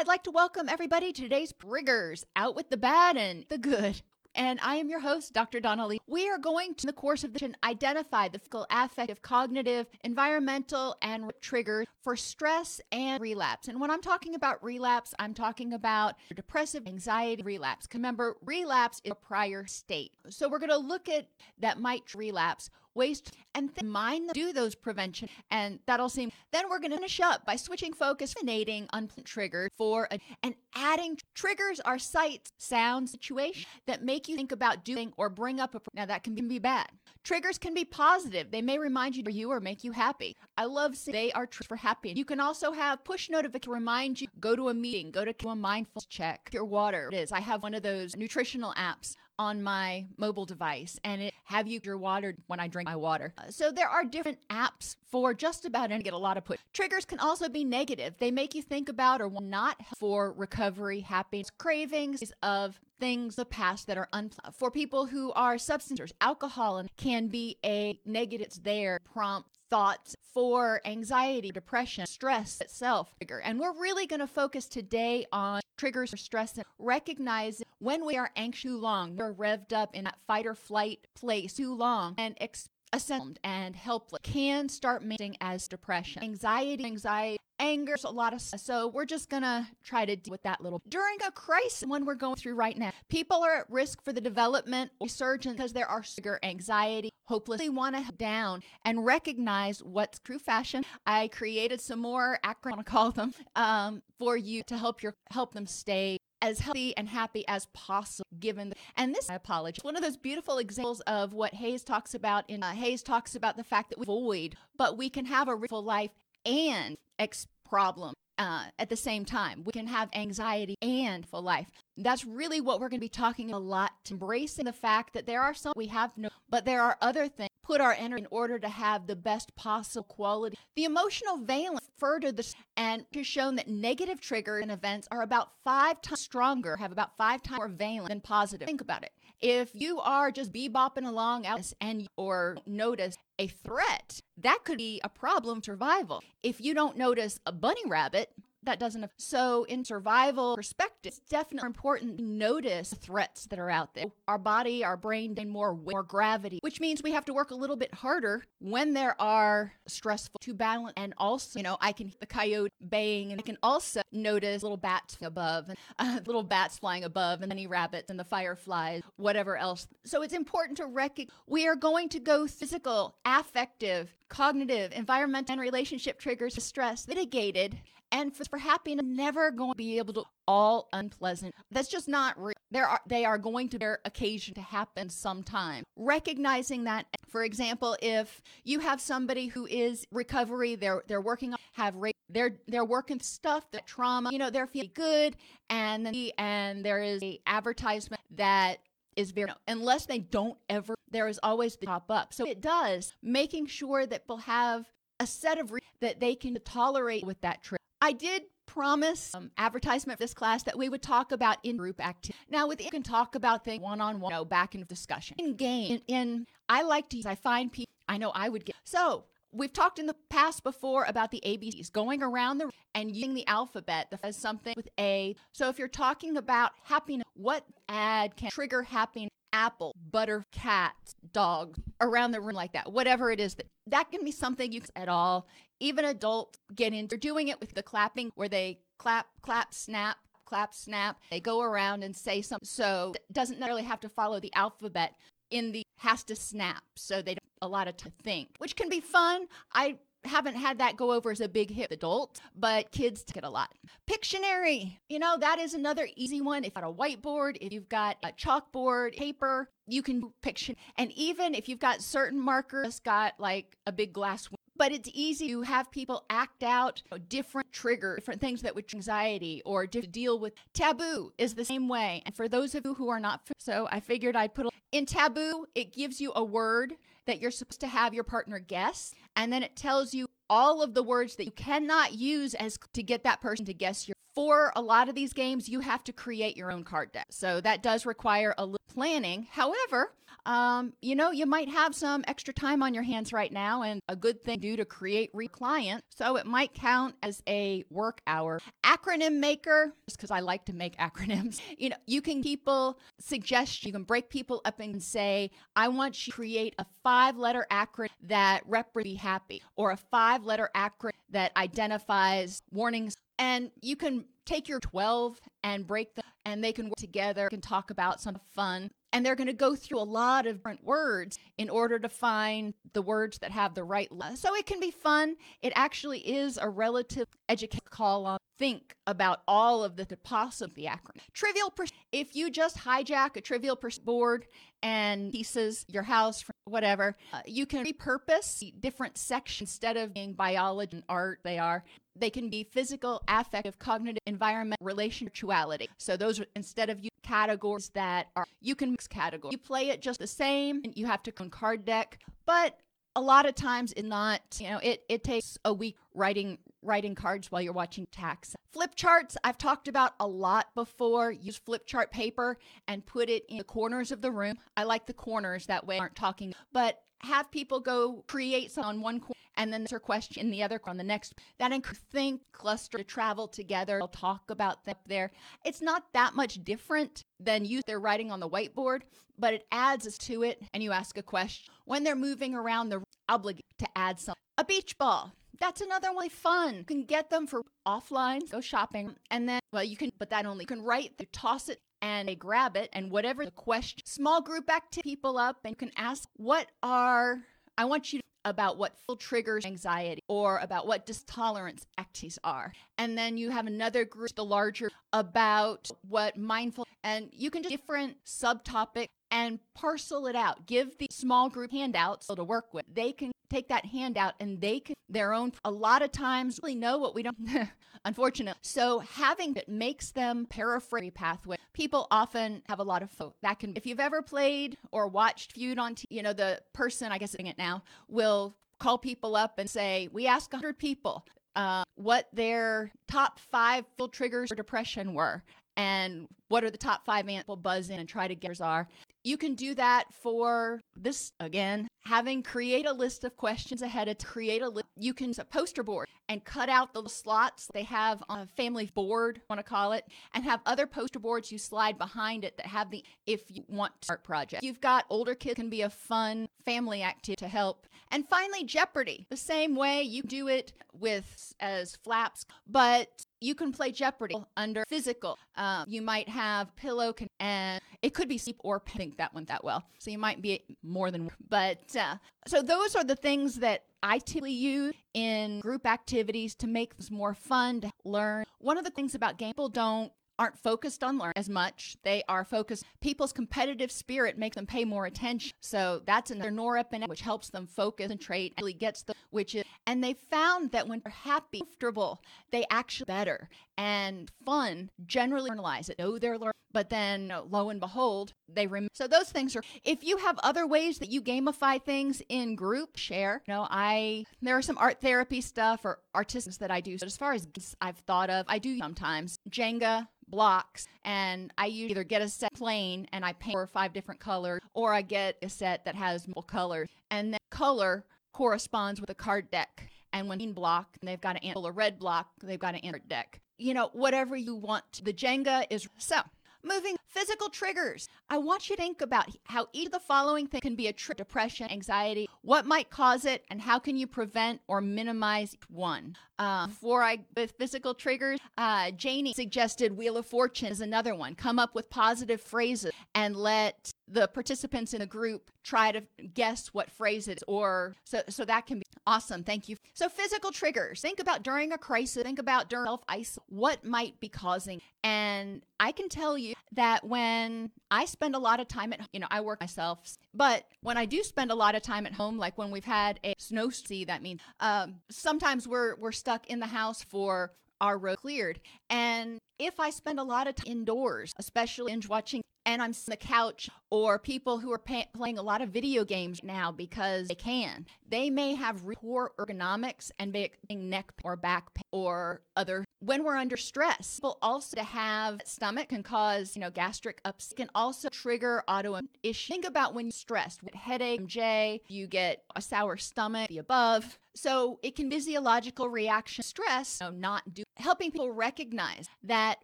I'd 0.00 0.06
like 0.06 0.22
to 0.24 0.30
welcome 0.30 0.70
everybody 0.70 1.12
to 1.12 1.22
today's 1.22 1.52
Triggers 1.52 2.24
Out 2.34 2.56
with 2.56 2.70
the 2.70 2.78
Bad 2.78 3.18
and 3.18 3.44
the 3.50 3.58
Good. 3.58 4.00
And 4.34 4.60
I 4.62 4.76
am 4.76 4.88
your 4.88 5.00
host, 5.00 5.32
Dr. 5.32 5.60
Donna 5.60 5.86
Lee. 5.86 6.00
We 6.06 6.28
are 6.28 6.38
going 6.38 6.74
to, 6.74 6.84
in 6.84 6.86
the 6.86 6.92
course 6.92 7.24
of 7.24 7.32
the 7.32 7.54
identify 7.64 8.28
the 8.28 8.38
physical, 8.38 8.66
affective, 8.70 9.22
cognitive, 9.22 9.86
environmental, 10.04 10.96
and 11.02 11.32
triggers 11.40 11.86
for 12.02 12.16
stress 12.16 12.80
and 12.92 13.20
relapse. 13.20 13.68
And 13.68 13.80
when 13.80 13.90
I'm 13.90 14.00
talking 14.00 14.34
about 14.34 14.62
relapse, 14.62 15.14
I'm 15.18 15.34
talking 15.34 15.72
about 15.72 16.14
depressive 16.34 16.86
anxiety 16.86 17.42
relapse. 17.42 17.88
Remember, 17.92 18.36
relapse 18.44 19.00
is 19.04 19.12
a 19.12 19.14
prior 19.14 19.66
state. 19.66 20.12
So 20.28 20.48
we're 20.48 20.58
going 20.58 20.70
to 20.70 20.78
look 20.78 21.08
at 21.08 21.26
that 21.58 21.80
might 21.80 22.14
relapse 22.14 22.70
waste 22.94 23.36
and 23.54 23.74
th- 23.74 23.88
mind 23.88 24.30
do 24.32 24.52
those 24.52 24.74
prevention 24.74 25.28
and 25.50 25.78
that'll 25.86 26.08
seem 26.08 26.30
then 26.52 26.68
we're 26.68 26.78
going 26.78 26.90
to 26.90 26.96
finish 26.96 27.20
up 27.20 27.44
by 27.46 27.56
switching 27.56 27.92
focus 27.92 28.34
eliminating 28.36 28.88
unpleasant 28.92 29.26
trigger 29.26 29.68
for 29.76 30.08
a, 30.10 30.18
and 30.42 30.54
adding 30.74 31.16
triggers 31.34 31.80
are 31.80 31.98
sights 31.98 32.52
sounds 32.58 33.12
situation 33.12 33.66
that 33.86 34.02
make 34.02 34.28
you 34.28 34.36
think 34.36 34.52
about 34.52 34.84
doing 34.84 35.12
or 35.16 35.28
bring 35.28 35.60
up 35.60 35.74
a 35.74 35.80
now 35.94 36.06
that 36.06 36.22
can 36.22 36.34
be, 36.34 36.40
can 36.40 36.48
be 36.48 36.58
bad 36.58 36.88
triggers 37.24 37.58
can 37.58 37.74
be 37.74 37.84
positive 37.84 38.50
they 38.50 38.62
may 38.62 38.78
remind 38.78 39.16
you 39.16 39.22
of 39.26 39.30
you 39.32 39.50
or 39.50 39.60
make 39.60 39.84
you 39.84 39.92
happy 39.92 40.36
i 40.56 40.64
love 40.64 40.96
saying 40.96 41.12
they 41.12 41.32
are 41.32 41.46
triggers 41.46 41.66
for 41.66 41.76
happy 41.76 42.12
you 42.16 42.24
can 42.24 42.40
also 42.40 42.72
have 42.72 43.02
push 43.04 43.28
notifications 43.30 43.60
to 43.60 43.70
remind 43.70 44.20
you 44.20 44.26
go 44.38 44.56
to 44.56 44.68
a 44.68 44.74
meeting 44.74 45.10
go 45.10 45.24
to 45.24 45.48
a 45.48 45.56
mindfulness 45.56 46.06
check 46.06 46.48
your 46.52 46.64
water 46.64 47.08
it 47.12 47.16
is 47.16 47.32
i 47.32 47.40
have 47.40 47.62
one 47.62 47.74
of 47.74 47.82
those 47.82 48.16
nutritional 48.16 48.72
apps 48.74 49.16
on 49.40 49.62
my 49.62 50.04
mobile 50.18 50.44
device 50.44 51.00
and 51.02 51.22
it 51.22 51.34
have 51.44 51.66
you 51.66 51.80
your 51.82 51.96
water 51.96 52.34
when 52.46 52.60
I 52.60 52.68
drink 52.68 52.86
my 52.86 52.94
water. 52.94 53.32
Uh, 53.38 53.50
so 53.50 53.72
there 53.72 53.88
are 53.88 54.04
different 54.04 54.38
apps 54.50 54.96
for 55.10 55.32
just 55.32 55.64
about 55.64 55.90
any 55.90 56.04
get 56.04 56.12
a 56.12 56.18
lot 56.18 56.36
of 56.36 56.44
push. 56.44 56.58
Triggers 56.74 57.06
can 57.06 57.18
also 57.18 57.48
be 57.48 57.64
negative. 57.64 58.14
They 58.18 58.30
make 58.30 58.54
you 58.54 58.62
think 58.62 58.90
about 58.90 59.22
or 59.22 59.30
not 59.40 59.76
for 59.98 60.32
recovery, 60.32 61.00
happiness, 61.00 61.50
cravings 61.50 62.32
of 62.42 62.78
things 63.00 63.36
the 63.36 63.44
past 63.44 63.86
that 63.86 63.96
are 63.96 64.08
unpleasant. 64.12 64.54
For 64.54 64.70
people 64.70 65.06
who 65.06 65.32
are 65.32 65.58
substance 65.58 66.12
alcohol 66.20 66.84
can 66.96 67.28
be 67.28 67.58
a 67.64 67.98
negative 68.04 68.46
It's 68.46 68.58
there 68.58 69.00
prompt 69.04 69.48
thoughts 69.70 70.16
for 70.34 70.80
anxiety, 70.84 71.50
depression, 71.50 72.06
stress 72.06 72.60
itself. 72.60 73.14
And 73.42 73.58
we're 73.58 73.72
really 73.72 74.06
going 74.06 74.20
to 74.20 74.26
focus 74.26 74.66
today 74.66 75.26
on 75.32 75.60
triggers 75.76 76.10
for 76.10 76.16
stress 76.16 76.56
and 76.56 76.64
recognize 76.78 77.62
when 77.78 78.04
we 78.04 78.16
are 78.16 78.30
anxious 78.36 78.62
too 78.62 78.76
long, 78.76 79.16
we're 79.16 79.32
revved 79.32 79.72
up 79.72 79.94
in 79.94 80.04
that 80.04 80.18
fight 80.26 80.46
or 80.46 80.54
flight 80.54 81.06
place 81.14 81.54
too 81.54 81.74
long 81.74 82.14
and 82.18 82.36
ex- 82.40 82.68
ascend 82.92 83.38
and 83.44 83.76
helpless 83.76 84.20
can 84.22 84.68
start 84.68 85.02
manifesting 85.02 85.36
as 85.40 85.68
depression, 85.68 86.22
anxiety, 86.22 86.84
anxiety, 86.84 87.38
anger, 87.58 87.94
a 88.04 88.10
lot 88.10 88.32
of 88.32 88.40
so 88.40 88.88
we're 88.88 89.04
just 89.04 89.28
gonna 89.28 89.68
try 89.84 90.04
to 90.04 90.16
deal 90.16 90.30
with 90.30 90.42
that 90.42 90.60
little 90.60 90.80
during 90.88 91.16
a 91.26 91.30
crisis 91.30 91.86
one 91.86 92.04
we're 92.04 92.14
going 92.14 92.36
through 92.36 92.54
right 92.54 92.76
now. 92.78 92.90
People 93.08 93.44
are 93.44 93.58
at 93.58 93.70
risk 93.70 94.02
for 94.02 94.12
the 94.12 94.20
development 94.20 94.90
resurgence 95.00 95.56
because 95.56 95.72
there 95.72 95.86
are 95.86 96.02
sugar 96.02 96.40
anxiety, 96.42 97.10
hopelessly 97.26 97.68
want 97.68 97.94
to 97.94 98.12
down 98.12 98.62
and 98.84 99.04
recognize 99.04 99.82
what's 99.82 100.18
true 100.18 100.38
fashion. 100.38 100.84
I 101.06 101.28
created 101.28 101.80
some 101.80 102.00
more 102.00 102.38
acronyms, 102.44 102.80
I 102.80 102.82
call 102.82 103.12
them, 103.12 103.34
um, 103.54 104.02
for 104.18 104.36
you 104.36 104.62
to 104.64 104.76
help 104.76 105.02
your 105.02 105.14
help 105.30 105.54
them 105.54 105.66
stay 105.66 106.18
as 106.42 106.60
healthy 106.60 106.96
and 106.96 107.08
happy 107.08 107.46
as 107.48 107.66
possible 107.72 108.26
given 108.38 108.70
the, 108.70 108.76
and 108.96 109.14
this 109.14 109.28
i 109.28 109.34
apologize 109.34 109.82
one 109.84 109.96
of 109.96 110.02
those 110.02 110.16
beautiful 110.16 110.58
examples 110.58 111.00
of 111.02 111.32
what 111.32 111.54
hayes 111.54 111.82
talks 111.82 112.14
about 112.14 112.48
in 112.48 112.62
uh, 112.62 112.72
hayes 112.72 113.02
talks 113.02 113.34
about 113.34 113.56
the 113.56 113.64
fact 113.64 113.90
that 113.90 113.98
we 113.98 114.04
avoid 114.04 114.56
but 114.76 114.96
we 114.96 115.08
can 115.10 115.26
have 115.26 115.48
a 115.48 115.56
full 115.68 115.82
life 115.82 116.10
and 116.44 116.96
ex 117.18 117.46
problem 117.68 118.14
uh, 118.40 118.64
at 118.78 118.88
the 118.88 118.96
same 118.96 119.26
time. 119.26 119.62
We 119.64 119.72
can 119.72 119.86
have 119.86 120.08
anxiety 120.14 120.74
and 120.80 121.26
full 121.26 121.42
life. 121.42 121.70
That's 121.98 122.24
really 122.24 122.60
what 122.60 122.80
we're 122.80 122.88
going 122.88 123.00
to 123.00 123.04
be 123.04 123.08
talking 123.10 123.52
a 123.52 123.58
lot. 123.58 123.92
Embracing 124.10 124.64
the 124.64 124.72
fact 124.72 125.12
that 125.12 125.26
there 125.26 125.42
are 125.42 125.52
some 125.52 125.74
we 125.76 125.88
have 125.88 126.16
no, 126.16 126.30
but 126.48 126.64
there 126.64 126.80
are 126.80 126.96
other 127.02 127.28
things. 127.28 127.49
Put 127.70 127.80
our 127.80 127.92
energy 127.92 128.22
in 128.22 128.28
order 128.32 128.58
to 128.58 128.68
have 128.68 129.06
the 129.06 129.14
best 129.14 129.54
possible 129.54 130.02
quality. 130.02 130.58
The 130.74 130.82
emotional 130.82 131.36
valence 131.36 131.88
further 131.98 132.32
the 132.32 132.52
and 132.76 133.06
has 133.14 133.28
shown 133.28 133.54
that 133.54 133.68
negative 133.68 134.20
triggers 134.20 134.62
and 134.62 134.72
events 134.72 135.06
are 135.12 135.22
about 135.22 135.50
five 135.62 136.02
times 136.02 136.20
stronger, 136.20 136.74
have 136.74 136.90
about 136.90 137.16
five 137.16 137.44
times 137.44 137.58
more 137.58 137.68
valence 137.68 138.08
than 138.08 138.22
positive. 138.22 138.66
Think 138.66 138.80
about 138.80 139.04
it. 139.04 139.12
If 139.40 139.70
you 139.72 140.00
are 140.00 140.32
just 140.32 140.52
bebopping 140.52 141.06
along 141.06 141.46
out 141.46 141.72
and 141.80 142.08
or 142.16 142.56
notice 142.66 143.16
a 143.38 143.46
threat, 143.46 144.18
that 144.38 144.64
could 144.64 144.78
be 144.78 145.00
a 145.04 145.08
problem 145.08 145.62
survival. 145.62 146.24
If 146.42 146.60
you 146.60 146.74
don't 146.74 146.96
notice 146.96 147.38
a 147.46 147.52
bunny 147.52 147.82
rabbit, 147.86 148.32
that 148.62 148.78
doesn't 148.78 149.04
so 149.16 149.64
in 149.64 149.84
survival 149.84 150.56
perspective 150.56 151.10
it's 151.10 151.18
definitely 151.20 151.66
important 151.66 152.18
to 152.18 152.24
notice 152.24 152.92
threats 152.94 153.46
that 153.46 153.58
are 153.58 153.70
out 153.70 153.94
there. 153.94 154.06
Our 154.28 154.38
body 154.38 154.84
our 154.84 154.96
brain 154.96 155.34
gain 155.34 155.48
more 155.48 155.74
more 155.74 156.02
gravity 156.02 156.58
which 156.62 156.80
means 156.80 157.02
we 157.02 157.12
have 157.12 157.24
to 157.26 157.34
work 157.34 157.50
a 157.50 157.54
little 157.54 157.76
bit 157.76 157.92
harder 157.94 158.44
when 158.58 158.94
there 158.94 159.20
are 159.20 159.72
stressful 159.86 160.38
to 160.42 160.54
balance. 160.54 160.92
And 160.96 161.14
also 161.16 161.58
you 161.58 161.62
know 161.62 161.78
i 161.80 161.92
can 161.92 162.08
hear 162.08 162.16
the 162.20 162.26
coyote 162.26 162.70
baying 162.88 163.32
and 163.32 163.40
i 163.40 163.42
can 163.42 163.58
also 163.62 164.02
notice 164.12 164.62
little 164.62 164.76
bats 164.76 165.16
above 165.22 165.68
and 165.68 165.78
uh, 165.98 166.20
little 166.26 166.42
bats 166.42 166.78
flying 166.78 167.04
above 167.04 167.42
and 167.42 167.52
any 167.52 167.66
rabbits 167.66 168.10
and 168.10 168.18
the 168.18 168.24
fireflies 168.24 169.02
whatever 169.16 169.56
else. 169.56 169.86
So 170.04 170.22
it's 170.22 170.34
important 170.34 170.78
to 170.78 170.86
recognize 170.86 171.34
we 171.46 171.66
are 171.66 171.76
going 171.76 172.08
to 172.10 172.20
go 172.20 172.46
physical 172.46 173.16
affective 173.24 174.12
cognitive 174.28 174.92
environmental 174.92 175.54
and 175.54 175.60
relationship 175.60 176.18
triggers 176.18 176.54
to 176.54 176.60
stress 176.60 177.08
mitigated 177.08 177.78
and 178.12 178.34
for, 178.34 178.44
for 178.44 178.58
happiness 178.58 179.04
never 179.06 179.50
going 179.50 179.72
to 179.72 179.76
be 179.76 179.98
able 179.98 180.12
to 180.14 180.24
all 180.46 180.88
unpleasant. 180.92 181.54
That's 181.70 181.88
just 181.88 182.08
not 182.08 182.40
real. 182.42 182.54
There 182.70 182.86
are 182.86 183.00
they 183.06 183.24
are 183.24 183.38
going 183.38 183.68
to 183.70 183.78
their 183.78 184.00
occasion 184.04 184.54
to 184.54 184.60
happen 184.60 185.08
sometime. 185.08 185.84
Recognizing 185.96 186.84
that 186.84 187.06
for 187.28 187.44
example 187.44 187.96
if 188.02 188.42
you 188.64 188.80
have 188.80 189.00
somebody 189.00 189.46
who 189.46 189.66
is 189.66 190.04
recovery 190.12 190.74
they're 190.74 191.02
they're 191.06 191.20
working 191.20 191.52
on 191.52 191.58
have 191.72 191.94
they're 192.28 192.58
they're 192.66 192.84
working 192.84 193.20
stuff 193.20 193.70
that 193.72 193.86
trauma 193.86 194.30
you 194.32 194.38
know 194.38 194.50
they're 194.50 194.66
feeling 194.66 194.90
good 194.94 195.36
and 195.68 196.06
then 196.06 196.30
and 196.38 196.84
there 196.84 197.02
is 197.02 197.22
a 197.22 197.38
advertisement 197.46 198.20
that 198.30 198.78
is 199.16 199.30
very 199.30 199.52
unless 199.68 200.06
they 200.06 200.18
don't 200.18 200.58
ever 200.68 200.94
there 201.10 201.28
is 201.28 201.40
always 201.42 201.76
the 201.76 201.86
pop 201.86 202.10
up. 202.10 202.32
So 202.32 202.46
it 202.46 202.60
does 202.60 203.14
making 203.22 203.66
sure 203.66 204.06
that 204.06 204.22
people 204.24 204.38
have 204.38 204.86
a 205.18 205.26
set 205.26 205.58
of 205.58 205.72
re- 205.72 205.80
that 206.00 206.20
they 206.20 206.34
can 206.34 206.56
tolerate 206.64 207.24
with 207.24 207.40
that 207.42 207.62
trip 207.62 207.79
I 208.00 208.12
did 208.12 208.42
promise 208.66 209.34
um, 209.34 209.50
advertisement 209.58 210.18
for 210.18 210.24
this 210.24 210.34
class 210.34 210.62
that 210.62 210.78
we 210.78 210.88
would 210.88 211.02
talk 211.02 211.32
about 211.32 211.58
in 211.64 211.76
group 211.76 212.04
activity. 212.04 212.38
Now, 212.48 212.68
with 212.68 212.82
you 212.82 212.90
can 212.90 213.02
talk 213.02 213.34
about 213.34 213.64
things 213.64 213.82
one 213.82 214.00
on 214.00 214.20
one, 214.20 214.46
back 214.48 214.74
in 214.74 214.84
discussion. 214.84 215.36
In 215.38 215.54
game, 215.54 216.00
in, 216.08 216.14
in 216.14 216.46
I 216.68 216.82
like 216.82 217.08
to 217.10 217.16
use, 217.16 217.26
I 217.26 217.34
find 217.34 217.72
people, 217.72 217.92
I 218.08 218.16
know 218.18 218.30
I 218.30 218.48
would 218.48 218.64
get. 218.64 218.76
So, 218.84 219.24
we've 219.52 219.72
talked 219.72 219.98
in 219.98 220.06
the 220.06 220.16
past 220.28 220.62
before 220.62 221.04
about 221.04 221.30
the 221.30 221.42
ABCs, 221.44 221.90
going 221.90 222.22
around 222.22 222.58
the 222.58 222.70
and 222.94 223.14
using 223.14 223.34
the 223.34 223.46
alphabet 223.46 224.12
as 224.22 224.36
something 224.36 224.74
with 224.76 224.88
A. 224.98 225.34
So, 225.52 225.68
if 225.68 225.78
you're 225.78 225.88
talking 225.88 226.36
about 226.36 226.72
happiness, 226.84 227.26
what 227.34 227.64
ad 227.88 228.36
can 228.36 228.50
trigger 228.50 228.82
happiness 228.82 229.30
apple, 229.52 229.94
butter, 230.10 230.44
cat, 230.52 230.94
dog 231.32 231.76
around 232.00 232.32
the 232.32 232.40
room 232.40 232.54
like 232.54 232.72
that. 232.72 232.92
Whatever 232.92 233.30
it 233.30 233.40
is 233.40 233.54
that 233.56 233.66
that 233.86 234.10
can 234.10 234.24
be 234.24 234.30
something 234.30 234.72
you 234.72 234.80
at 234.96 235.08
all. 235.08 235.46
Even 235.80 236.04
adults 236.04 236.58
get 236.74 236.92
into 236.92 237.16
doing 237.16 237.48
it 237.48 237.58
with 237.60 237.74
the 237.74 237.82
clapping 237.82 238.30
where 238.34 238.48
they 238.48 238.80
clap, 238.98 239.26
clap, 239.42 239.74
snap, 239.74 240.18
clap, 240.44 240.74
snap. 240.74 241.18
They 241.30 241.40
go 241.40 241.62
around 241.62 242.04
and 242.04 242.14
say 242.14 242.42
something. 242.42 242.66
So 242.66 243.12
it 243.14 243.32
doesn't 243.32 243.58
necessarily 243.58 243.84
have 243.84 244.00
to 244.00 244.08
follow 244.08 244.40
the 244.40 244.54
alphabet 244.54 245.14
in 245.50 245.72
the 245.72 245.82
has 245.98 246.22
to 246.24 246.36
snap. 246.36 246.82
So 246.96 247.22
they 247.22 247.34
don't 247.34 247.40
a 247.62 247.68
lot 247.68 247.88
of 247.88 247.96
to 247.98 248.10
think, 248.22 248.50
which 248.58 248.76
can 248.76 248.88
be 248.88 249.00
fun. 249.00 249.46
I 249.72 249.98
haven't 250.24 250.56
had 250.56 250.78
that 250.78 250.96
go 250.96 251.12
over 251.12 251.30
as 251.30 251.40
a 251.40 251.48
big 251.48 251.70
hit 251.70 251.90
adult, 251.90 252.40
but 252.54 252.90
kids 252.90 253.24
it 253.34 253.44
a 253.44 253.48
lot. 253.48 253.72
Pictionary, 254.08 254.98
you 255.08 255.18
know, 255.18 255.36
that 255.38 255.58
is 255.58 255.72
another 255.74 256.08
easy 256.16 256.40
one. 256.40 256.64
If 256.64 256.72
you've 256.76 256.82
got 256.82 256.84
a 256.84 256.92
whiteboard, 256.92 257.56
if 257.60 257.72
you've 257.72 257.88
got 257.88 258.16
a 258.22 258.32
chalkboard, 258.32 259.16
paper, 259.16 259.70
you 259.86 260.02
can 260.02 260.32
picture. 260.42 260.74
And 260.96 261.10
even 261.12 261.54
if 261.54 261.68
you've 261.68 261.78
got 261.78 262.02
certain 262.02 262.38
markers, 262.38 263.00
got 263.00 263.34
like 263.38 263.76
a 263.86 263.92
big 263.92 264.12
glass 264.12 264.48
but 264.80 264.92
it's 264.92 265.10
easy 265.12 265.48
to 265.48 265.60
have 265.60 265.90
people 265.90 266.24
act 266.30 266.62
out 266.62 267.02
you 267.04 267.18
know, 267.18 267.22
different 267.28 267.70
triggers, 267.70 268.16
different 268.16 268.40
things 268.40 268.62
that 268.62 268.74
would 268.74 268.86
anxiety 268.94 269.60
or 269.66 269.86
to 269.86 270.00
deal 270.00 270.38
with 270.38 270.54
taboo 270.72 271.30
is 271.36 271.52
the 271.52 271.66
same 271.66 271.86
way. 271.86 272.22
And 272.24 272.34
for 272.34 272.48
those 272.48 272.74
of 272.74 272.86
you 272.86 272.94
who 272.94 273.10
are 273.10 273.20
not, 273.20 273.42
so 273.58 273.86
I 273.92 274.00
figured 274.00 274.34
I'd 274.34 274.54
put 274.54 274.64
a, 274.64 274.70
in 274.90 275.04
taboo, 275.04 275.66
it 275.74 275.92
gives 275.92 276.18
you 276.18 276.32
a 276.34 276.42
word 276.42 276.94
that 277.26 277.42
you're 277.42 277.50
supposed 277.50 277.82
to 277.82 277.88
have 277.88 278.14
your 278.14 278.24
partner 278.24 278.58
guess, 278.58 279.12
and 279.36 279.52
then 279.52 279.62
it 279.62 279.76
tells 279.76 280.14
you 280.14 280.26
all 280.48 280.80
of 280.82 280.94
the 280.94 281.02
words 281.02 281.36
that 281.36 281.44
you 281.44 281.52
cannot 281.52 282.14
use 282.14 282.54
as 282.54 282.78
to 282.94 283.02
get 283.02 283.22
that 283.22 283.42
person 283.42 283.66
to 283.66 283.74
guess 283.74 284.08
your 284.08 284.14
for 284.34 284.72
a 284.76 284.82
lot 284.82 285.08
of 285.08 285.14
these 285.14 285.32
games 285.32 285.68
you 285.68 285.80
have 285.80 286.04
to 286.04 286.12
create 286.12 286.56
your 286.56 286.70
own 286.70 286.84
card 286.84 287.12
deck 287.12 287.26
so 287.30 287.60
that 287.60 287.82
does 287.82 288.06
require 288.06 288.54
a 288.58 288.64
little 288.64 288.78
planning 288.88 289.46
however 289.50 290.12
um, 290.46 290.92
you 291.02 291.14
know, 291.14 291.30
you 291.30 291.46
might 291.46 291.68
have 291.68 291.94
some 291.94 292.24
extra 292.26 292.54
time 292.54 292.82
on 292.82 292.94
your 292.94 293.02
hands 293.02 293.32
right 293.32 293.52
now 293.52 293.82
and 293.82 294.00
a 294.08 294.16
good 294.16 294.42
thing 294.42 294.60
to 294.60 294.60
do 294.60 294.76
to 294.76 294.84
create 294.84 295.30
re 295.34 295.48
client. 295.48 296.02
So 296.16 296.36
it 296.36 296.46
might 296.46 296.74
count 296.74 297.14
as 297.22 297.42
a 297.48 297.84
work 297.90 298.20
hour. 298.26 298.60
Acronym 298.84 299.38
maker, 299.38 299.94
just 300.06 300.18
because 300.18 300.30
I 300.30 300.40
like 300.40 300.64
to 300.66 300.72
make 300.72 300.96
acronyms, 300.98 301.60
you 301.78 301.90
know, 301.90 301.96
you 302.06 302.22
can 302.22 302.42
people 302.42 302.98
suggest, 303.18 303.84
you 303.84 303.92
can 303.92 304.04
break 304.04 304.30
people 304.30 304.60
up 304.64 304.80
and 304.80 305.02
say, 305.02 305.50
I 305.76 305.88
want 305.88 306.26
you 306.26 306.32
to 306.32 306.36
create 306.36 306.74
a 306.78 306.86
five 307.02 307.36
letter 307.36 307.66
acronym 307.70 308.08
that 308.22 308.62
represents 308.66 308.90
be 309.00 309.14
happy 309.14 309.62
or 309.76 309.92
a 309.92 309.96
five 309.96 310.44
letter 310.44 310.68
acronym 310.74 311.12
that 311.30 311.52
identifies 311.56 312.62
warnings 312.72 313.14
and 313.40 313.70
you 313.80 313.96
can 313.96 314.26
take 314.44 314.68
your 314.68 314.80
12 314.80 315.40
and 315.64 315.86
break 315.86 316.14
them 316.14 316.24
and 316.44 316.62
they 316.62 316.72
can 316.72 316.86
work 316.86 316.96
together 316.96 317.48
and 317.52 317.62
talk 317.62 317.90
about 317.90 318.20
some 318.20 318.38
fun. 318.54 318.90
And 319.12 319.26
they're 319.26 319.34
going 319.34 319.48
to 319.48 319.52
go 319.52 319.74
through 319.74 319.98
a 319.98 320.04
lot 320.04 320.46
of 320.46 320.56
different 320.56 320.84
words 320.84 321.38
in 321.58 321.68
order 321.68 321.98
to 321.98 322.08
find 322.08 322.74
the 322.92 323.02
words 323.02 323.38
that 323.38 323.50
have 323.50 323.74
the 323.74 323.82
right 323.82 324.08
so 324.36 324.54
it 324.54 324.66
can 324.66 324.78
be 324.78 324.90
fun. 324.90 325.36
It 325.62 325.72
actually 325.74 326.20
is 326.20 326.58
a 326.58 326.68
relative 326.68 327.26
education 327.48 327.80
call 327.90 328.26
on 328.26 328.38
think 328.60 328.94
about 329.06 329.40
all 329.48 329.82
of 329.82 329.96
the, 329.96 330.04
possible 330.18 330.72
the 330.76 330.84
acronym 330.84 331.22
trivial 331.32 331.72
if 332.12 332.36
you 332.36 332.50
just 332.50 332.76
hijack 332.76 333.34
a 333.34 333.40
trivial 333.40 333.74
board 334.04 334.46
and 334.82 335.32
pieces 335.32 335.86
your 335.88 336.02
house 336.02 336.44
whatever 336.66 337.16
uh, 337.32 337.40
you 337.46 337.64
can 337.64 337.86
repurpose 337.86 338.62
different 338.78 339.16
sections 339.16 339.70
instead 339.70 339.96
of 339.96 340.12
being 340.12 340.34
biology 340.34 340.94
and 340.96 341.04
art 341.08 341.40
they 341.42 341.58
are 341.58 341.82
they 342.20 342.30
can 342.30 342.48
be 342.48 342.64
physical 342.64 343.22
affective 343.28 343.78
cognitive 343.78 344.22
environment 344.26 344.80
relationality 344.82 345.86
so 345.98 346.16
those 346.16 346.40
are 346.40 346.46
instead 346.54 346.90
of 346.90 347.00
you 347.00 347.10
categories 347.22 347.90
that 347.94 348.28
are 348.36 348.44
you 348.60 348.74
can 348.74 348.90
mix 348.90 349.06
categories 349.06 349.52
you 349.52 349.58
play 349.58 349.88
it 349.88 350.00
just 350.00 350.18
the 350.18 350.26
same 350.26 350.80
and 350.84 350.92
you 350.96 351.06
have 351.06 351.22
to 351.22 351.32
own 351.40 351.50
card 351.50 351.84
deck 351.84 352.18
but 352.46 352.76
a 353.16 353.20
lot 353.20 353.46
of 353.46 353.54
times 353.54 353.92
it 353.92 354.04
not 354.04 354.40
you 354.58 354.68
know 354.68 354.78
it 354.82 355.02
it 355.08 355.24
takes 355.24 355.58
a 355.64 355.72
week 355.72 355.96
writing 356.14 356.58
writing 356.82 357.14
cards 357.14 357.50
while 357.50 357.60
you're 357.60 357.72
watching 357.72 358.06
tax. 358.10 358.54
Flip 358.72 358.94
charts, 358.94 359.36
I've 359.44 359.58
talked 359.58 359.88
about 359.88 360.14
a 360.20 360.26
lot 360.26 360.68
before. 360.74 361.30
Use 361.30 361.58
flip 361.58 361.86
chart 361.86 362.10
paper 362.10 362.56
and 362.88 363.04
put 363.04 363.28
it 363.28 363.44
in 363.48 363.58
the 363.58 363.64
corners 363.64 364.12
of 364.12 364.22
the 364.22 364.30
room. 364.30 364.56
I 364.76 364.84
like 364.84 365.06
the 365.06 365.12
corners 365.12 365.66
that 365.66 365.86
way 365.86 365.98
aren't 365.98 366.16
talking, 366.16 366.54
but 366.72 367.02
have 367.22 367.50
people 367.50 367.80
go 367.80 368.24
create 368.28 368.70
some 368.70 368.84
on 368.84 369.02
one 369.02 369.20
corner 369.20 369.34
and 369.60 369.70
then 369.70 369.84
their 369.90 370.00
question 370.00 370.50
the 370.50 370.62
other 370.62 370.80
on 370.84 370.96
the 370.96 371.04
next. 371.04 371.34
That 371.58 371.70
encourages 371.70 372.02
think 372.10 372.40
cluster 372.52 372.96
to 372.96 373.04
travel 373.04 373.46
together. 373.46 373.98
They'll 373.98 374.08
talk 374.08 374.50
about 374.50 374.84
them 374.84 374.96
there. 375.06 375.30
It's 375.64 375.82
not 375.82 376.04
that 376.14 376.34
much 376.34 376.64
different 376.64 377.24
than 377.38 377.66
you 377.66 377.82
they're 377.86 378.00
writing 378.00 378.32
on 378.32 378.40
the 378.40 378.48
whiteboard, 378.48 379.02
but 379.38 379.52
it 379.52 379.66
adds 379.70 380.16
to 380.16 380.42
it 380.44 380.62
and 380.72 380.82
you 380.82 380.92
ask 380.92 381.18
a 381.18 381.22
question. 381.22 381.72
When 381.84 382.04
they're 382.04 382.16
moving 382.16 382.54
around, 382.54 382.88
they're 382.88 383.02
to 383.28 383.88
add 383.94 384.18
some. 384.18 384.34
A 384.58 384.64
beach 384.64 384.96
ball 384.98 385.32
that's 385.60 385.82
another 385.82 386.12
way 386.14 386.28
fun. 386.28 386.76
You 386.78 386.84
can 386.84 387.04
get 387.04 387.28
them 387.28 387.46
for 387.46 387.62
offline, 387.86 388.50
go 388.50 388.62
shopping, 388.62 389.14
and 389.30 389.46
then, 389.46 389.60
well, 389.72 389.84
you 389.84 389.96
can, 389.96 390.10
but 390.18 390.30
that 390.30 390.46
only 390.46 390.62
you 390.62 390.66
can 390.66 390.82
write, 390.82 391.12
you 391.18 391.26
toss 391.32 391.68
it, 391.68 391.80
and 392.00 392.28
they 392.28 392.34
grab 392.34 392.76
it, 392.76 392.88
and 392.94 393.10
whatever 393.10 393.44
the 393.44 393.50
question, 393.50 394.00
small 394.06 394.40
group 394.40 394.70
activity 394.70 395.10
people 395.10 395.36
up, 395.36 395.58
and 395.64 395.72
you 395.72 395.76
can 395.76 395.92
ask, 395.96 396.26
what 396.36 396.66
are, 396.82 397.40
I 397.78 397.84
want 397.84 398.12
you 398.12 398.18
to 398.18 398.24
about 398.44 398.78
what 398.78 398.94
triggers 399.18 399.66
anxiety 399.66 400.22
or 400.28 400.58
about 400.58 400.86
what 400.86 401.06
distolerance 401.06 401.82
activities 401.98 402.38
are. 402.42 402.72
And 402.96 403.16
then 403.16 403.36
you 403.36 403.50
have 403.50 403.66
another 403.66 404.04
group, 404.04 404.34
the 404.34 404.44
larger, 404.44 404.90
about 405.12 405.90
what 406.08 406.36
mindful, 406.38 406.86
and 407.04 407.28
you 407.32 407.50
can 407.50 407.62
just 407.62 407.70
different 407.70 408.16
subtopic 408.24 409.08
and 409.30 409.58
parcel 409.74 410.26
it 410.26 410.36
out. 410.36 410.66
Give 410.66 410.96
the 410.98 411.08
small 411.10 411.50
group 411.50 411.70
handouts 411.70 412.26
to 412.28 412.44
work 412.44 412.72
with. 412.72 412.86
They 412.92 413.12
can 413.12 413.32
take 413.50 413.68
that 413.68 413.84
handout 413.86 414.34
and 414.40 414.60
they 414.60 414.80
can 414.80 414.94
their 415.08 415.32
own 415.32 415.52
a 415.64 415.70
lot 415.70 416.02
of 416.02 416.12
times 416.12 416.60
really 416.62 416.74
know 416.74 416.98
what 416.98 417.14
we 417.14 417.22
don't 417.22 417.36
unfortunately 418.04 418.58
so 418.62 419.00
having 419.00 419.54
it 419.56 419.68
makes 419.68 420.12
them 420.12 420.46
paraphrase 420.48 421.10
pathway. 421.14 421.56
People 421.72 422.06
often 422.10 422.62
have 422.68 422.78
a 422.78 422.82
lot 422.82 423.02
of 423.02 423.10
folk 423.10 423.34
that 423.42 423.58
can 423.58 423.72
if 423.76 423.86
you've 423.86 424.00
ever 424.00 424.22
played 424.22 424.76
or 424.92 425.08
watched 425.08 425.52
feud 425.52 425.78
on 425.78 425.94
t- 425.94 426.06
you 426.10 426.22
know 426.22 426.32
the 426.32 426.60
person 426.72 427.12
i 427.12 427.18
guess 427.18 427.32
doing 427.32 427.46
it 427.46 427.58
now 427.58 427.82
will 428.08 428.56
call 428.78 428.98
people 428.98 429.36
up 429.36 429.58
and 429.58 429.68
say 429.68 430.08
we 430.12 430.26
asked 430.26 430.52
100 430.52 430.78
people 430.78 431.24
uh, 431.56 431.82
what 431.96 432.28
their 432.32 432.92
top 433.08 433.38
five 433.38 433.84
full 433.98 434.08
triggers 434.08 434.48
for 434.48 434.54
depression 434.54 435.14
were 435.14 435.42
and 435.80 436.28
what 436.48 436.62
are 436.62 436.70
the 436.70 436.78
top 436.78 437.06
five 437.06 437.26
people 437.26 437.56
buzz 437.56 437.90
in 437.90 437.98
and 437.98 438.08
try 438.08 438.28
to 438.28 438.34
get 438.34 438.60
are 438.60 438.86
you 439.22 439.36
can 439.36 439.54
do 439.54 439.74
that 439.74 440.04
for 440.22 440.80
this 440.96 441.32
again, 441.40 441.88
having 442.04 442.42
create 442.42 442.86
a 442.86 442.92
list 442.92 443.24
of 443.24 443.36
questions 443.36 443.82
ahead 443.82 444.08
of 444.08 444.18
create 444.18 444.62
a 444.62 444.68
list. 444.68 444.86
You 444.96 445.12
can 445.12 445.32
a 445.38 445.44
poster 445.44 445.82
board 445.82 446.08
and 446.28 446.44
cut 446.44 446.68
out 446.68 446.94
the 446.94 447.06
slots 447.08 447.68
they 447.74 447.82
have 447.82 448.22
on 448.28 448.40
a 448.40 448.46
family 448.46 448.90
board, 448.94 449.42
want 449.50 449.58
to 449.58 449.62
call 449.62 449.92
it, 449.92 450.04
and 450.32 450.44
have 450.44 450.60
other 450.64 450.86
poster 450.86 451.18
boards 451.18 451.52
you 451.52 451.58
slide 451.58 451.98
behind 451.98 452.44
it 452.44 452.56
that 452.56 452.66
have 452.66 452.90
the 452.90 453.04
if 453.26 453.42
you 453.48 453.64
want 453.68 453.92
to 454.00 454.06
start 454.06 454.24
project. 454.24 454.62
You've 454.62 454.80
got 454.80 455.04
older 455.10 455.34
kids 455.34 455.56
can 455.56 455.68
be 455.68 455.82
a 455.82 455.90
fun 455.90 456.48
family 456.64 457.02
activity 457.02 457.44
to 457.44 457.48
help. 457.48 457.86
And 458.12 458.26
finally, 458.26 458.64
Jeopardy. 458.64 459.26
The 459.28 459.36
same 459.36 459.76
way 459.76 460.02
you 460.02 460.22
do 460.22 460.48
it 460.48 460.72
with 460.92 461.54
as 461.60 461.96
flaps, 461.96 462.46
but 462.66 463.08
you 463.40 463.54
can 463.54 463.72
play 463.72 463.90
Jeopardy 463.90 464.36
under 464.56 464.84
physical. 464.88 465.38
Um, 465.56 465.84
you 465.88 466.02
might 466.02 466.28
have 466.28 466.74
pillow 466.76 467.12
can, 467.12 467.28
and 467.38 467.80
it 468.02 468.14
could 468.14 468.28
be 468.28 468.38
sleep 468.38 468.56
or 468.60 468.80
think 468.80 469.16
that 469.16 469.34
went 469.34 469.48
that 469.48 469.64
well. 469.64 469.84
So 469.98 470.10
you 470.10 470.18
might 470.18 470.42
be 470.42 470.62
more 470.82 471.10
than, 471.10 471.30
but 471.48 471.78
uh, 471.98 472.16
so 472.46 472.62
those 472.62 472.94
are 472.94 473.04
the 473.04 473.16
things 473.16 473.56
that 473.56 473.84
I 474.02 474.18
typically 474.18 474.52
use 474.52 474.94
in 475.14 475.60
group 475.60 475.86
activities 475.86 476.54
to 476.56 476.66
make 476.66 476.96
this 476.96 477.10
more 477.10 477.34
fun 477.34 477.82
to 477.82 477.90
learn. 478.04 478.44
One 478.58 478.78
of 478.78 478.84
the 478.84 478.90
things 478.90 479.14
about 479.14 479.38
game 479.38 479.50
people 479.50 479.68
don't 479.68 480.12
aren't 480.40 480.58
focused 480.58 481.04
on 481.04 481.18
learn 481.18 481.34
as 481.36 481.50
much. 481.50 481.96
They 482.02 482.22
are 482.26 482.46
focused. 482.46 482.84
People's 483.02 483.32
competitive 483.32 483.92
spirit 483.92 484.38
makes 484.38 484.54
them 484.54 484.64
pay 484.64 484.86
more 484.86 485.04
attention. 485.04 485.52
So 485.60 486.00
that's 486.06 486.30
another 486.30 486.50
norepinephrine, 486.50 487.08
which 487.08 487.20
helps 487.20 487.50
them 487.50 487.66
focus 487.66 488.10
and 488.10 488.18
trade. 488.18 488.54
Really 488.58 488.72
gets 488.72 489.02
the 489.02 489.14
which 489.28 489.54
is, 489.54 489.64
and 489.86 490.02
they 490.02 490.14
found 490.14 490.72
that 490.72 490.88
when 490.88 491.00
they're 491.04 491.12
happy, 491.12 491.60
comfortable, 491.60 492.22
they 492.50 492.64
actually 492.70 493.06
better 493.06 493.48
and 493.76 494.30
fun. 494.44 494.90
Generally, 495.06 495.50
internalize 495.50 495.88
it. 495.88 495.98
Know 495.98 496.18
they're 496.18 496.38
learning, 496.38 496.52
but 496.72 496.90
then 496.90 497.30
uh, 497.30 497.42
lo 497.42 497.70
and 497.70 497.80
behold, 497.80 498.32
they 498.48 498.66
remember. 498.66 498.90
So 498.94 499.06
those 499.06 499.30
things 499.30 499.56
are. 499.56 499.62
If 499.84 500.04
you 500.04 500.18
have 500.18 500.38
other 500.42 500.66
ways 500.66 500.98
that 500.98 501.10
you 501.10 501.22
gamify 501.22 501.82
things 501.82 502.22
in 502.28 502.54
group, 502.54 502.96
share. 502.96 503.42
You 503.46 503.54
know, 503.54 503.66
I 503.70 504.24
there 504.42 504.56
are 504.56 504.62
some 504.62 504.78
art 504.78 505.00
therapy 505.00 505.40
stuff 505.40 505.84
or 505.84 505.98
artists 506.14 506.58
that 506.58 506.70
I 506.70 506.80
do. 506.80 506.98
So 506.98 507.06
as 507.06 507.16
far 507.16 507.32
as 507.32 507.48
I've 507.80 507.98
thought 507.98 508.30
of, 508.30 508.46
I 508.48 508.58
do 508.58 508.78
sometimes 508.78 509.38
Jenga 509.48 510.08
blocks 510.30 510.86
and 511.04 511.52
I 511.58 511.66
either 511.68 512.04
get 512.04 512.22
a 512.22 512.28
set 512.28 512.52
plain 512.54 513.08
and 513.12 513.24
I 513.24 513.32
paint 513.32 513.54
four 513.54 513.62
or 513.62 513.66
five 513.66 513.92
different 513.92 514.20
colors 514.20 514.60
or 514.74 514.94
I 514.94 515.02
get 515.02 515.36
a 515.42 515.48
set 515.48 515.84
that 515.84 515.96
has 515.96 516.26
multiple 516.28 516.42
colors 516.42 516.88
and 517.10 517.32
then 517.32 517.40
color 517.50 518.04
corresponds 518.32 519.00
with 519.00 519.10
a 519.10 519.14
card 519.14 519.50
deck. 519.50 519.90
And 520.12 520.28
when 520.28 520.40
in 520.40 520.52
block, 520.52 520.96
they've 521.02 521.20
got 521.20 521.34
to 521.34 521.44
answer 521.44 521.68
a 521.68 521.72
red 521.72 521.98
block, 521.98 522.28
they've 522.42 522.58
got 522.58 522.74
an 522.74 522.80
enter 522.80 523.00
deck. 523.06 523.40
You 523.58 523.74
know, 523.74 523.90
whatever 523.92 524.36
you 524.36 524.56
want. 524.56 525.04
The 525.04 525.12
Jenga 525.12 525.66
is 525.70 525.88
so 525.98 526.22
Moving 526.62 526.96
physical 527.08 527.48
triggers. 527.48 528.08
I 528.28 528.36
want 528.36 528.68
you 528.68 528.76
to 528.76 528.82
think 528.82 529.00
about 529.00 529.34
how 529.44 529.68
each 529.72 529.86
of 529.86 529.92
the 529.92 530.00
following 530.00 530.46
things 530.46 530.60
can 530.60 530.74
be 530.74 530.88
a 530.88 530.92
trigger 530.92 531.18
depression, 531.18 531.70
anxiety, 531.70 532.28
what 532.42 532.66
might 532.66 532.90
cause 532.90 533.24
it, 533.24 533.44
and 533.50 533.62
how 533.62 533.78
can 533.78 533.96
you 533.96 534.06
prevent 534.06 534.60
or 534.68 534.82
minimize 534.82 535.56
one. 535.70 536.16
Uh, 536.38 536.66
before 536.66 537.02
I 537.02 537.20
with 537.34 537.52
physical 537.52 537.94
triggers, 537.94 538.38
uh, 538.58 538.90
Janie 538.90 539.32
suggested 539.32 539.96
Wheel 539.96 540.18
of 540.18 540.26
Fortune 540.26 540.68
is 540.68 540.82
another 540.82 541.14
one. 541.14 541.34
Come 541.34 541.58
up 541.58 541.74
with 541.74 541.88
positive 541.88 542.42
phrases 542.42 542.92
and 543.14 543.34
let 543.36 543.90
the 544.10 544.28
participants 544.28 544.92
in 544.92 545.00
the 545.00 545.06
group 545.06 545.50
try 545.62 545.92
to 545.92 546.02
guess 546.34 546.68
what 546.68 546.90
phrase 546.90 547.28
it 547.28 547.38
is 547.38 547.44
or 547.46 547.94
so 548.04 548.22
so 548.28 548.44
that 548.44 548.66
can 548.66 548.78
be 548.78 548.84
awesome. 549.06 549.42
Thank 549.42 549.68
you. 549.68 549.76
So 549.94 550.08
physical 550.08 550.52
triggers. 550.52 551.00
Think 551.00 551.20
about 551.20 551.42
during 551.42 551.72
a 551.72 551.78
crisis 551.78 552.22
think 552.22 552.38
about 552.38 552.68
during 552.68 552.86
self 552.86 553.02
isolation 553.10 553.42
what 553.48 553.84
might 553.84 554.18
be 554.20 554.28
causing. 554.28 554.80
And 555.04 555.62
i 555.78 555.92
can 555.92 556.08
tell 556.08 556.36
you 556.36 556.54
that 556.72 557.04
when 557.04 557.70
i 557.90 558.04
spend 558.04 558.34
a 558.34 558.38
lot 558.38 558.60
of 558.60 558.68
time 558.68 558.92
at 558.92 559.00
you 559.12 559.20
know 559.20 559.26
i 559.30 559.40
work 559.40 559.60
myself 559.60 560.02
but 560.34 560.64
when 560.82 560.96
i 560.96 561.04
do 561.04 561.22
spend 561.22 561.50
a 561.50 561.54
lot 561.54 561.74
of 561.74 561.82
time 561.82 562.06
at 562.06 562.12
home 562.12 562.38
like 562.38 562.56
when 562.58 562.70
we've 562.70 562.84
had 562.84 563.18
a 563.24 563.34
snow 563.38 563.70
sea 563.70 564.04
that 564.04 564.22
means 564.22 564.40
um, 564.60 564.96
sometimes 565.10 565.66
we're 565.66 565.96
we're 565.96 566.12
stuck 566.12 566.46
in 566.48 566.60
the 566.60 566.66
house 566.66 567.02
for 567.02 567.52
our 567.80 567.98
road 567.98 568.18
cleared. 568.18 568.60
And 568.88 569.38
if 569.58 569.80
I 569.80 569.90
spend 569.90 570.20
a 570.20 570.22
lot 570.22 570.46
of 570.46 570.54
time 570.54 570.70
indoors, 570.70 571.32
especially 571.38 571.92
binge 571.92 572.08
watching 572.08 572.42
and 572.70 572.80
I'm 572.80 572.90
on 572.90 572.94
the 573.08 573.16
couch, 573.16 573.68
or 573.90 574.18
people 574.18 574.58
who 574.58 574.72
are 574.72 574.78
pay- 574.78 575.08
playing 575.12 575.38
a 575.38 575.42
lot 575.42 575.60
of 575.60 575.70
video 575.70 576.04
games 576.04 576.42
now 576.44 576.70
because 576.70 577.26
they 577.26 577.34
can, 577.34 577.86
they 578.08 578.30
may 578.30 578.54
have 578.54 578.84
poor 578.94 579.32
ergonomics 579.38 580.12
and 580.18 580.32
neck 580.70 581.12
or 581.24 581.36
back 581.36 581.74
pain 581.74 581.82
or 581.90 582.42
other. 582.56 582.84
When 583.00 583.24
we're 583.24 583.36
under 583.36 583.56
stress, 583.56 584.16
people 584.16 584.38
also 584.40 584.76
to 584.76 584.84
have 584.84 585.40
stomach 585.44 585.88
can 585.88 586.02
cause 586.02 586.54
you 586.54 586.60
know 586.60 586.70
gastric 586.70 587.20
upset, 587.24 587.56
can 587.56 587.70
also 587.74 588.08
trigger 588.08 588.62
autoimmune 588.68 589.08
issues. 589.22 589.48
Think 589.48 589.66
about 589.66 589.94
when 589.94 590.06
you're 590.06 590.12
stressed, 590.12 590.62
with 590.62 590.74
headache, 590.74 591.26
J, 591.26 591.80
you 591.88 592.06
get 592.06 592.44
a 592.54 592.62
sour 592.62 592.96
stomach, 592.96 593.48
the 593.48 593.58
above. 593.58 594.18
So 594.36 594.78
it 594.82 594.94
can 594.94 595.10
physiological 595.10 595.88
reaction 595.88 596.44
stress, 596.44 596.98
you 597.00 597.08
know, 597.08 597.16
not 597.16 597.52
do 597.52 597.64
helping 597.76 598.12
people 598.12 598.30
recognize 598.30 599.08
that 599.24 599.58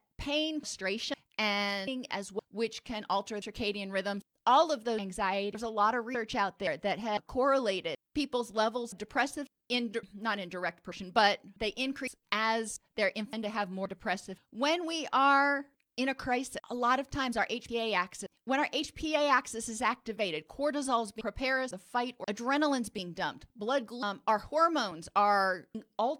pain, 0.19 0.61
frustration, 0.61 1.16
and 1.39 2.07
as 2.11 2.33
well, 2.33 2.41
which 2.51 2.85
can 2.85 3.05
alter 3.11 3.37
circadian 3.37 3.93
rhythm. 3.93 4.23
All 4.47 4.71
of 4.71 4.85
those 4.85 5.01
anxiety. 5.01 5.51
There's 5.51 5.63
a 5.63 5.69
lot 5.69 5.95
of 5.95 6.07
research 6.07 6.35
out 6.35 6.59
there 6.59 6.77
that 6.77 6.99
have 7.01 7.27
correlated 7.27 7.97
people's 8.15 8.53
levels 8.53 8.93
of 8.93 8.99
depressive 8.99 9.47
in 9.69 9.93
not 10.15 10.39
in 10.39 10.49
direct 10.49 10.83
proportion, 10.83 11.11
but 11.13 11.41
they 11.59 11.69
increase 11.71 12.15
as 12.31 12.79
they're 12.97 13.13
infant 13.15 13.43
to 13.43 13.51
have 13.51 13.71
more 13.71 13.89
depressive. 13.89 14.39
When 14.53 14.87
we 14.87 15.09
are 15.13 15.67
in 15.97 16.09
a 16.09 16.15
crisis, 16.15 16.57
a 16.71 16.75
lot 16.75 17.01
of 17.01 17.11
times 17.11 17.37
our 17.37 17.47
HPA 17.47 17.95
axis, 17.95 18.29
when 18.45 18.61
our 18.61 18.69
HPA 18.69 19.29
axis 19.31 19.69
is 19.69 19.83
activated, 19.83 20.47
cortisol 20.49 21.05
is 21.05 21.13
being 21.13 21.23
prepared 21.23 21.71
to 21.71 21.79
fight, 21.79 22.15
or 22.19 22.27
adrenaline's 22.33 22.89
being 22.89 23.13
dumped, 23.13 23.47
blood, 23.57 23.89
um, 24.03 24.21
our 24.27 24.39
hormones 24.39 25.09
are 25.17 25.67